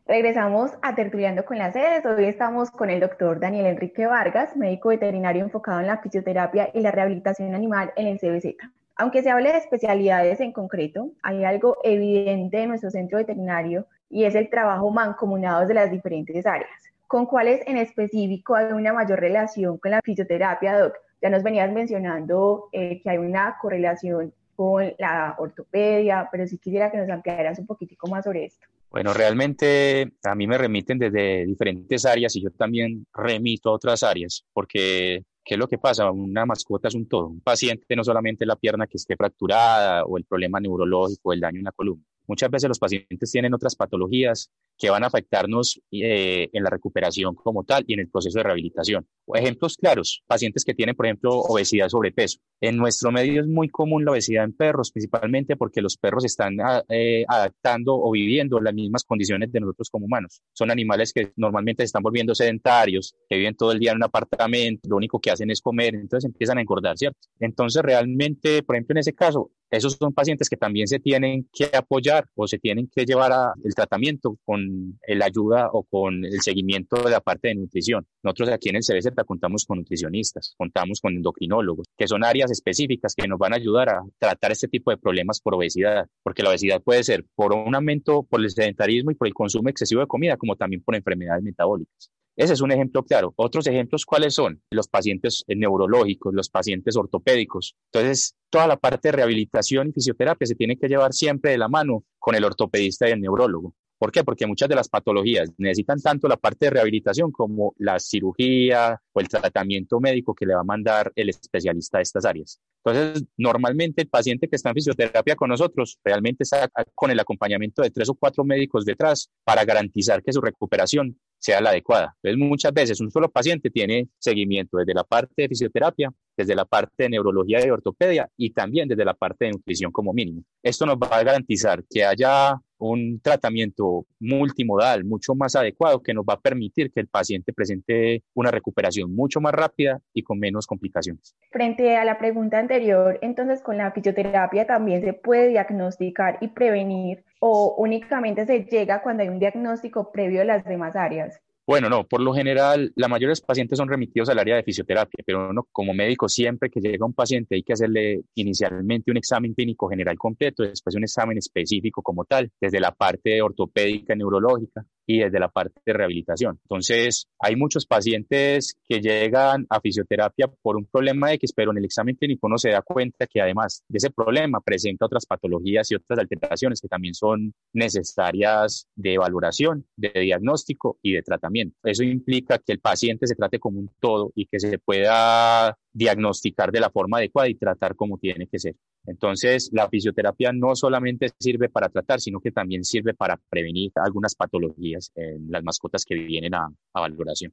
Regresamos 0.07 0.71
a 0.81 0.95
Tertuleando 0.95 1.45
con 1.45 1.59
las 1.59 1.73
sedes. 1.73 2.03
Hoy 2.07 2.25
estamos 2.25 2.71
con 2.71 2.89
el 2.89 2.99
doctor 2.99 3.39
Daniel 3.39 3.67
Enrique 3.67 4.07
Vargas, 4.07 4.57
médico 4.57 4.89
veterinario 4.89 5.43
enfocado 5.43 5.79
en 5.81 5.87
la 5.87 5.99
fisioterapia 5.99 6.71
y 6.73 6.79
la 6.79 6.89
rehabilitación 6.89 7.53
animal 7.53 7.93
en 7.95 8.07
el 8.07 8.17
CBZ. 8.17 8.76
Aunque 8.97 9.21
se 9.21 9.29
hable 9.29 9.51
de 9.51 9.59
especialidades 9.59 10.39
en 10.39 10.51
concreto, 10.51 11.11
hay 11.21 11.43
algo 11.43 11.77
evidente 11.83 12.63
en 12.63 12.69
nuestro 12.69 12.89
centro 12.89 13.19
veterinario 13.19 13.85
y 14.09 14.23
es 14.23 14.33
el 14.33 14.49
trabajo 14.49 14.89
mancomunado 14.89 15.67
de 15.67 15.73
las 15.73 15.91
diferentes 15.91 16.45
áreas. 16.45 16.69
¿Con 17.05 17.25
cuáles 17.27 17.65
en 17.67 17.77
específico 17.77 18.55
hay 18.55 18.73
una 18.73 18.93
mayor 18.93 19.19
relación 19.19 19.77
con 19.77 19.91
la 19.91 20.01
fisioterapia, 20.03 20.79
Doc? 20.79 20.95
Ya 21.21 21.29
nos 21.29 21.43
venías 21.43 21.71
mencionando 21.71 22.69
eh, 22.71 22.99
que 23.01 23.09
hay 23.09 23.17
una 23.17 23.57
correlación 23.61 24.33
con 24.55 24.91
la 24.97 25.35
ortopedia, 25.37 26.27
pero 26.31 26.47
sí 26.47 26.57
quisiera 26.57 26.91
que 26.91 26.97
nos 26.97 27.09
ampliaras 27.09 27.59
un 27.59 27.67
poquitico 27.67 28.07
más 28.07 28.25
sobre 28.25 28.45
esto. 28.45 28.67
Bueno, 28.89 29.13
realmente 29.13 30.13
a 30.23 30.33
mí 30.33 30.47
me 30.47 30.57
remiten 30.57 30.97
desde 30.97 31.45
diferentes 31.45 32.05
áreas 32.05 32.35
y 32.35 32.41
yo 32.41 32.49
también 32.49 33.05
remito 33.13 33.69
a 33.69 33.73
otras 33.73 34.01
áreas, 34.01 34.43
porque 34.53 35.23
¿Qué 35.47 35.53
es 35.53 35.59
lo 35.59 35.67
que 35.69 35.77
pasa? 35.77 36.11
Una 36.11 36.45
mascota 36.45 36.89
es 36.89 36.95
un 36.95 37.07
todo. 37.07 37.27
Un 37.27 37.39
paciente 37.39 37.95
no 37.95 38.03
solamente 38.03 38.45
la 38.45 38.57
pierna 38.57 38.85
que 38.85 38.97
esté 38.97 39.15
fracturada 39.15 40.03
o 40.03 40.17
el 40.17 40.25
problema 40.25 40.59
neurológico, 40.59 41.31
el 41.31 41.39
daño 41.39 41.59
en 41.59 41.63
la 41.63 41.71
columna. 41.71 42.03
Muchas 42.27 42.49
veces 42.49 42.67
los 42.67 42.79
pacientes 42.79 43.31
tienen 43.31 43.53
otras 43.53 43.75
patologías 43.75 44.51
que 44.77 44.89
van 44.89 45.03
a 45.03 45.07
afectarnos 45.07 45.81
eh, 45.91 46.49
en 46.53 46.63
la 46.63 46.69
recuperación 46.69 47.35
como 47.35 47.63
tal 47.63 47.83
y 47.87 47.93
en 47.93 48.01
el 48.01 48.09
proceso 48.09 48.37
de 48.37 48.43
rehabilitación. 48.43 49.07
Ejemplos 49.33 49.75
claros, 49.77 50.23
pacientes 50.27 50.63
que 50.63 50.73
tienen, 50.73 50.95
por 50.95 51.05
ejemplo, 51.05 51.31
obesidad, 51.31 51.89
sobrepeso. 51.89 52.39
En 52.61 52.77
nuestro 52.77 53.11
medio 53.11 53.41
es 53.41 53.47
muy 53.47 53.69
común 53.69 54.05
la 54.05 54.11
obesidad 54.11 54.43
en 54.43 54.53
perros, 54.53 54.91
principalmente 54.91 55.55
porque 55.55 55.81
los 55.81 55.97
perros 55.97 56.25
están 56.25 56.59
ah, 56.61 56.83
eh, 56.89 57.25
adaptando 57.27 57.95
o 57.95 58.11
viviendo 58.11 58.59
las 58.59 58.73
mismas 58.73 59.03
condiciones 59.03 59.51
de 59.51 59.59
nosotros 59.59 59.89
como 59.89 60.05
humanos. 60.05 60.41
Son 60.53 60.69
animales 60.69 61.13
que 61.13 61.31
normalmente 61.35 61.83
están 61.83 62.03
volviendo 62.03 62.35
sedentarios, 62.35 63.15
que 63.27 63.37
viven 63.37 63.55
todo 63.55 63.71
el 63.71 63.79
día 63.79 63.91
en 63.91 63.97
un 63.97 64.03
apartamento, 64.03 64.87
lo 64.89 64.97
único 64.97 65.19
que 65.19 65.31
hacen 65.31 65.49
es 65.49 65.61
comer, 65.61 65.95
entonces 65.95 66.25
empiezan 66.25 66.57
a 66.57 66.61
engordar, 66.61 66.97
¿cierto? 66.97 67.19
Entonces 67.39 67.81
realmente, 67.81 68.63
por 68.63 68.75
ejemplo, 68.75 68.93
en 68.93 68.99
ese 68.99 69.13
caso, 69.13 69.51
esos 69.69 69.93
son 69.93 70.13
pacientes 70.13 70.49
que 70.49 70.57
también 70.57 70.87
se 70.87 70.99
tienen 70.99 71.47
que 71.51 71.69
apoyar 71.75 72.25
o 72.35 72.47
se 72.47 72.57
tienen 72.57 72.89
que 72.93 73.05
llevar 73.05 73.31
a 73.31 73.53
el 73.63 73.75
tratamiento 73.75 74.37
con 74.45 74.99
la 75.07 75.25
ayuda 75.25 75.69
o 75.71 75.83
con 75.83 76.23
el 76.25 76.41
seguimiento 76.41 77.03
de 77.03 77.11
la 77.11 77.21
parte 77.21 77.49
de 77.49 77.55
nutrición. 77.55 78.05
Nosotros 78.23 78.49
aquí 78.49 78.69
en 78.69 78.77
el 78.77 78.83
CBZ 78.83 79.09
contamos 79.25 79.65
con 79.65 79.79
nutricionistas, 79.79 80.53
contamos 80.57 81.01
con 81.01 81.13
endocrinólogos, 81.13 81.87
que 81.97 82.07
son 82.07 82.23
áreas 82.23 82.51
específicas 82.51 83.13
que 83.15 83.27
nos 83.27 83.39
van 83.39 83.53
a 83.53 83.57
ayudar 83.57 83.89
a 83.89 84.01
tratar 84.19 84.51
este 84.51 84.67
tipo 84.67 84.91
de 84.91 84.97
problemas 84.97 85.41
por 85.41 85.55
obesidad, 85.55 86.07
porque 86.23 86.43
la 86.43 86.49
obesidad 86.49 86.81
puede 86.81 87.03
ser 87.03 87.25
por 87.35 87.53
un 87.53 87.75
aumento 87.75 88.23
por 88.23 88.41
el 88.41 88.49
sedentarismo 88.49 89.11
y 89.11 89.15
por 89.15 89.27
el 89.27 89.33
consumo 89.33 89.69
excesivo 89.69 90.01
de 90.01 90.07
comida, 90.07 90.37
como 90.37 90.55
también 90.55 90.81
por 90.81 90.95
enfermedades 90.95 91.43
metabólicas. 91.43 92.11
Ese 92.37 92.53
es 92.53 92.61
un 92.61 92.71
ejemplo 92.71 93.03
claro. 93.03 93.33
Otros 93.35 93.65
ejemplos, 93.65 94.05
¿cuáles 94.05 94.35
son? 94.35 94.61
Los 94.69 94.87
pacientes 94.87 95.43
neurológicos, 95.47 96.35
los 96.35 96.49
pacientes 96.49 96.95
ortopédicos. 96.95 97.75
Entonces, 97.91 98.35
toda 98.51 98.67
la 98.67 98.77
parte 98.77 99.07
de 99.07 99.13
rehabilitación 99.13 99.89
y 99.89 99.93
fisioterapia 99.93 100.45
se 100.45 100.53
tiene 100.53 100.77
que 100.77 100.87
llevar 100.87 101.13
siempre 101.13 101.51
de 101.51 101.57
la 101.57 101.67
mano 101.67 102.03
con 102.19 102.35
el 102.35 102.43
ortopedista 102.43 103.09
y 103.09 103.13
el 103.13 103.21
neurólogo. 103.21 103.73
¿Por 103.97 104.11
qué? 104.11 104.23
Porque 104.23 104.45
muchas 104.45 104.69
de 104.69 104.75
las 104.75 104.89
patologías 104.89 105.49
necesitan 105.57 105.99
tanto 105.99 106.27
la 106.27 106.37
parte 106.37 106.67
de 106.67 106.69
rehabilitación 106.69 107.31
como 107.31 107.73
la 107.79 107.99
cirugía 107.99 109.01
o 109.11 109.19
el 109.19 109.27
tratamiento 109.27 109.99
médico 109.99 110.35
que 110.35 110.45
le 110.45 110.53
va 110.53 110.61
a 110.61 110.63
mandar 110.63 111.11
el 111.15 111.29
especialista 111.29 111.97
de 111.97 112.03
estas 112.03 112.25
áreas. 112.25 112.61
Entonces, 112.85 113.25
normalmente 113.37 114.03
el 114.03 114.07
paciente 114.07 114.47
que 114.47 114.55
está 114.55 114.69
en 114.69 114.75
fisioterapia 114.75 115.35
con 115.35 115.49
nosotros 115.49 115.97
realmente 116.03 116.43
está 116.43 116.69
con 116.93 117.09
el 117.09 117.19
acompañamiento 117.19 117.81
de 117.81 117.89
tres 117.89 118.07
o 118.09 118.13
cuatro 118.13 118.43
médicos 118.43 118.85
detrás 118.85 119.31
para 119.43 119.65
garantizar 119.65 120.21
que 120.21 120.31
su 120.31 120.41
recuperación 120.41 121.19
sea 121.39 121.61
la 121.61 121.69
adecuada. 121.69 122.15
Entonces, 122.21 122.47
muchas 122.47 122.73
veces 122.73 123.01
un 123.01 123.11
solo 123.11 123.29
paciente 123.29 123.69
tiene 123.69 124.09
seguimiento 124.17 124.77
desde 124.77 124.93
la 124.93 125.03
parte 125.03 125.33
de 125.37 125.47
fisioterapia, 125.47 126.11
desde 126.35 126.55
la 126.55 126.65
parte 126.65 127.03
de 127.03 127.09
neurología 127.09 127.65
y 127.65 127.69
ortopedia 127.69 128.29
y 128.37 128.51
también 128.51 128.87
desde 128.87 129.05
la 129.05 129.13
parte 129.13 129.45
de 129.45 129.51
nutrición 129.51 129.91
como 129.91 130.13
mínimo. 130.13 130.43
Esto 130.61 130.85
nos 130.85 130.97
va 130.97 131.07
a 131.07 131.23
garantizar 131.23 131.83
que 131.89 132.05
haya 132.05 132.59
un 132.79 133.19
tratamiento 133.21 134.05
multimodal 134.19 135.03
mucho 135.03 135.33
más 135.35 135.55
adecuado 135.55 136.01
que 136.01 136.13
nos 136.13 136.23
va 136.23 136.33
a 136.33 136.39
permitir 136.39 136.91
que 136.91 136.99
el 136.99 137.07
paciente 137.07 137.53
presente 137.53 138.23
una 138.33 138.51
recuperación 138.51 139.15
mucho 139.15 139.41
más 139.41 139.53
rápida 139.53 139.99
y 140.13 140.23
con 140.23 140.39
menos 140.39 140.67
complicaciones. 140.67 141.35
Frente 141.51 141.97
a 141.97 142.05
la 142.05 142.17
pregunta 142.19 142.59
anterior, 142.59 143.17
entonces 143.21 143.61
con 143.61 143.77
la 143.77 143.91
fisioterapia 143.91 144.67
también 144.67 145.01
se 145.03 145.13
puede 145.13 145.49
diagnosticar 145.49 146.37
y 146.41 146.49
prevenir 146.49 147.23
o 147.39 147.75
únicamente 147.77 148.45
se 148.45 148.65
llega 148.65 149.01
cuando 149.01 149.23
hay 149.23 149.29
un 149.29 149.39
diagnóstico 149.39 150.11
previo 150.11 150.39
de 150.39 150.45
las 150.45 150.65
demás 150.65 150.95
áreas? 150.95 151.39
Bueno, 151.67 151.89
no, 151.89 152.07
por 152.07 152.21
lo 152.21 152.33
general, 152.33 152.93
la 152.95 153.09
mayoría 153.09 153.27
de 153.27 153.31
los 153.31 153.41
pacientes 153.41 153.77
son 153.77 153.89
remitidos 153.89 154.29
al 154.29 154.39
área 154.39 154.55
de 154.55 154.63
fisioterapia, 154.63 155.21
pero 155.25 155.49
uno 155.49 155.67
como 155.73 155.93
médico 155.93 156.29
siempre 156.29 156.69
que 156.69 156.79
llega 156.79 157.05
un 157.05 157.13
paciente 157.13 157.55
hay 157.55 157.63
que 157.63 157.73
hacerle 157.73 158.21
inicialmente 158.35 159.11
un 159.11 159.17
examen 159.17 159.53
clínico 159.53 159.89
general 159.89 160.17
completo, 160.17 160.63
después 160.63 160.95
un 160.95 161.03
examen 161.03 161.37
específico 161.37 162.01
como 162.01 162.23
tal, 162.23 162.49
desde 162.61 162.79
la 162.79 162.93
parte 162.93 163.41
ortopédica, 163.41 164.15
neurológica, 164.15 164.85
y 165.07 165.19
desde 165.19 165.39
la 165.39 165.47
parte 165.47 165.81
de 165.85 165.93
rehabilitación. 165.93 166.59
Entonces, 166.63 167.27
hay 167.39 167.55
muchos 167.55 167.85
pacientes 167.85 168.77
que 168.87 168.99
llegan 168.99 169.65
a 169.69 169.79
fisioterapia 169.79 170.47
por 170.61 170.75
un 170.75 170.85
problema 170.85 171.31
X, 171.33 171.53
pero 171.55 171.71
en 171.71 171.77
el 171.77 171.85
examen 171.85 172.15
clínico 172.15 172.47
uno 172.47 172.57
se 172.57 172.69
da 172.69 172.81
cuenta 172.81 173.25
que 173.25 173.41
además 173.41 173.83
de 173.87 173.97
ese 173.97 174.11
problema 174.11 174.59
presenta 174.59 175.05
otras 175.05 175.25
patologías 175.25 175.89
y 175.91 175.95
otras 175.95 176.19
alteraciones 176.19 176.81
que 176.81 176.89
también 176.89 177.13
son 177.13 177.53
necesarias 177.73 178.87
de 178.95 179.17
valoración, 179.17 179.85
de 179.95 180.11
diagnóstico 180.13 180.99
y 181.01 181.13
de 181.13 181.23
tratamiento. 181.23 181.77
Eso 181.83 182.03
implica 182.03 182.59
que 182.59 182.73
el 182.73 182.79
paciente 182.79 183.27
se 183.27 183.35
trate 183.35 183.59
como 183.59 183.79
un 183.79 183.89
todo 183.99 184.31
y 184.35 184.45
que 184.45 184.59
se 184.59 184.77
pueda 184.77 185.77
diagnosticar 185.97 186.71
de 186.71 186.79
la 186.79 186.91
forma 186.91 187.17
adecuada 187.17 187.49
y 187.49 187.55
tratar 187.55 187.95
como 187.95 188.17
tiene 188.17 188.47
que 188.47 188.59
ser. 188.59 188.75
Entonces, 189.07 189.69
la 189.73 189.89
fisioterapia 189.89 190.51
no 190.53 190.75
solamente 190.75 191.29
sirve 191.39 191.69
para 191.69 191.89
tratar, 191.89 192.19
sino 192.19 192.39
que 192.39 192.51
también 192.51 192.83
sirve 192.83 193.13
para 193.13 193.39
prevenir 193.49 193.91
algunas 193.95 194.35
patologías 194.35 195.11
en 195.15 195.49
las 195.49 195.63
mascotas 195.63 196.05
que 196.05 196.15
vienen 196.15 196.53
a, 196.53 196.67
a 196.93 197.01
valoración. 197.01 197.51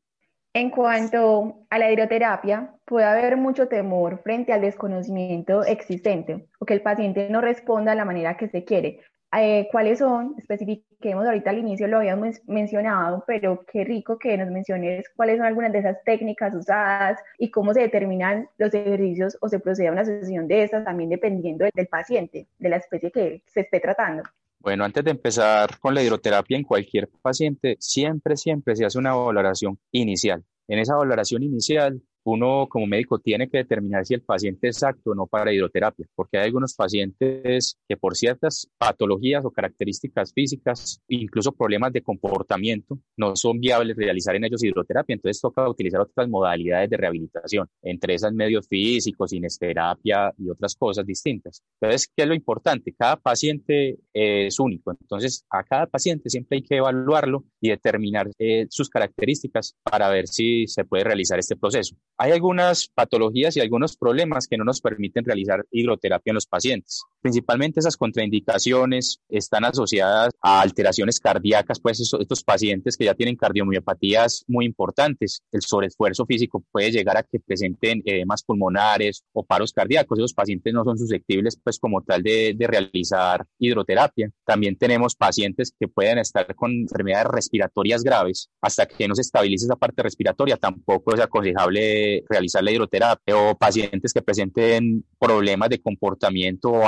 En 0.52 0.70
cuanto 0.70 1.66
a 1.70 1.78
la 1.78 1.90
hidroterapia, 1.90 2.74
puede 2.84 3.06
haber 3.06 3.36
mucho 3.36 3.66
temor 3.66 4.20
frente 4.22 4.52
al 4.52 4.60
desconocimiento 4.60 5.64
existente 5.64 6.46
o 6.60 6.66
que 6.66 6.74
el 6.74 6.82
paciente 6.82 7.28
no 7.30 7.40
responda 7.40 7.92
de 7.92 7.96
la 7.96 8.04
manera 8.04 8.36
que 8.36 8.48
se 8.48 8.62
quiere. 8.62 9.00
Eh, 9.36 9.68
cuáles 9.72 9.98
son, 9.98 10.34
especifiquemos 10.38 11.26
ahorita 11.26 11.50
al 11.50 11.58
inicio, 11.58 11.88
lo 11.88 11.98
habíamos 11.98 12.36
mencionado, 12.46 13.24
pero 13.26 13.64
qué 13.70 13.82
rico 13.82 14.18
que 14.18 14.36
nos 14.38 14.50
menciones 14.50 15.06
cuáles 15.16 15.38
son 15.38 15.46
algunas 15.46 15.72
de 15.72 15.80
esas 15.80 15.96
técnicas 16.04 16.54
usadas 16.54 17.20
y 17.38 17.50
cómo 17.50 17.74
se 17.74 17.80
determinan 17.80 18.48
los 18.58 18.72
ejercicios 18.72 19.36
o 19.40 19.48
se 19.48 19.58
procede 19.58 19.88
a 19.88 19.92
una 19.92 20.04
sesión 20.04 20.46
de 20.46 20.62
esas, 20.62 20.84
también 20.84 21.10
dependiendo 21.10 21.66
del 21.74 21.86
paciente, 21.88 22.46
de 22.58 22.68
la 22.68 22.76
especie 22.76 23.10
que 23.10 23.42
se 23.46 23.62
esté 23.62 23.80
tratando. 23.80 24.22
Bueno, 24.60 24.84
antes 24.84 25.04
de 25.04 25.10
empezar 25.10 25.78
con 25.78 25.94
la 25.94 26.02
hidroterapia 26.02 26.56
en 26.56 26.64
cualquier 26.64 27.08
paciente, 27.20 27.76
siempre, 27.80 28.36
siempre 28.36 28.76
se 28.76 28.84
hace 28.84 28.98
una 28.98 29.14
valoración 29.14 29.78
inicial. 29.90 30.42
En 30.68 30.78
esa 30.78 30.94
valoración 30.94 31.42
inicial 31.42 32.00
uno 32.24 32.66
como 32.68 32.86
médico 32.86 33.18
tiene 33.18 33.48
que 33.48 33.58
determinar 33.58 34.04
si 34.04 34.14
el 34.14 34.22
paciente 34.22 34.68
es 34.68 34.82
apto 34.82 35.10
o 35.10 35.14
no 35.14 35.26
para 35.26 35.52
hidroterapia, 35.52 36.06
porque 36.14 36.38
hay 36.38 36.46
algunos 36.46 36.74
pacientes 36.74 37.78
que 37.88 37.96
por 37.96 38.16
ciertas 38.16 38.68
patologías 38.78 39.44
o 39.44 39.50
características 39.50 40.32
físicas, 40.32 41.00
incluso 41.08 41.52
problemas 41.52 41.92
de 41.92 42.02
comportamiento, 42.02 42.98
no 43.16 43.36
son 43.36 43.60
viables 43.60 43.96
realizar 43.96 44.36
en 44.36 44.44
ellos 44.44 44.64
hidroterapia, 44.64 45.14
entonces 45.14 45.40
toca 45.40 45.68
utilizar 45.68 46.00
otras 46.00 46.28
modalidades 46.28 46.90
de 46.90 46.96
rehabilitación, 46.96 47.68
entre 47.82 48.14
esas 48.14 48.32
medios 48.32 48.66
físicos, 48.68 49.30
sinesterapia 49.30 50.32
y 50.38 50.48
otras 50.48 50.74
cosas 50.74 51.06
distintas. 51.06 51.62
Entonces, 51.80 52.10
¿qué 52.14 52.22
es 52.22 52.28
lo 52.28 52.34
importante? 52.34 52.94
Cada 52.98 53.16
paciente 53.16 53.98
es 54.12 54.58
único, 54.58 54.92
entonces 54.92 55.44
a 55.50 55.62
cada 55.62 55.86
paciente 55.86 56.30
siempre 56.30 56.56
hay 56.56 56.62
que 56.62 56.76
evaluarlo 56.76 57.44
y 57.60 57.68
determinar 57.68 58.30
eh, 58.38 58.66
sus 58.70 58.88
características 58.88 59.76
para 59.82 60.08
ver 60.08 60.26
si 60.26 60.66
se 60.66 60.84
puede 60.84 61.04
realizar 61.04 61.38
este 61.38 61.56
proceso. 61.56 61.96
Hay 62.16 62.32
algunas 62.32 62.88
patologías 62.88 63.56
y 63.56 63.60
algunos 63.60 63.96
problemas 63.96 64.46
que 64.46 64.56
no 64.56 64.64
nos 64.64 64.80
permiten 64.80 65.24
realizar 65.24 65.64
hidroterapia 65.70 66.30
en 66.30 66.34
los 66.34 66.46
pacientes. 66.46 67.02
Principalmente 67.24 67.80
esas 67.80 67.96
contraindicaciones 67.96 69.18
están 69.30 69.64
asociadas 69.64 70.28
a 70.42 70.60
alteraciones 70.60 71.18
cardíacas, 71.18 71.80
pues 71.80 71.98
estos 71.98 72.44
pacientes 72.44 72.98
que 72.98 73.06
ya 73.06 73.14
tienen 73.14 73.34
cardiomiopatías 73.34 74.44
muy 74.46 74.66
importantes. 74.66 75.40
El 75.50 75.62
sobreesfuerzo 75.62 76.26
físico 76.26 76.62
puede 76.70 76.90
llegar 76.90 77.16
a 77.16 77.22
que 77.22 77.40
presenten 77.40 78.02
edemas 78.04 78.42
pulmonares 78.42 79.24
o 79.32 79.42
paros 79.42 79.72
cardíacos. 79.72 80.18
Esos 80.18 80.34
pacientes 80.34 80.74
no 80.74 80.84
son 80.84 80.98
susceptibles, 80.98 81.58
pues 81.64 81.78
como 81.78 82.02
tal, 82.02 82.22
de, 82.22 82.54
realizar 82.58 83.46
hidroterapia. 83.58 84.30
También 84.44 84.76
tenemos 84.76 85.14
pacientes 85.14 85.72
que 85.80 85.88
pueden 85.88 86.18
estar 86.18 86.54
con 86.54 86.72
enfermedades 86.72 87.28
respiratorias 87.28 88.04
graves. 88.04 88.50
Hasta 88.60 88.84
que 88.84 89.08
no 89.08 89.14
se 89.14 89.22
estabilice 89.22 89.64
esa 89.64 89.76
parte 89.76 90.02
respiratoria, 90.02 90.58
tampoco 90.58 91.14
es 91.14 91.20
aconsejable 91.22 92.22
realizar 92.28 92.62
la 92.62 92.70
hidroterapia 92.70 93.34
o 93.34 93.56
pacientes 93.56 94.12
que 94.12 94.20
presenten 94.20 95.06
problemas 95.18 95.70
de 95.70 95.80
comportamiento 95.80 96.68
o 96.68 96.86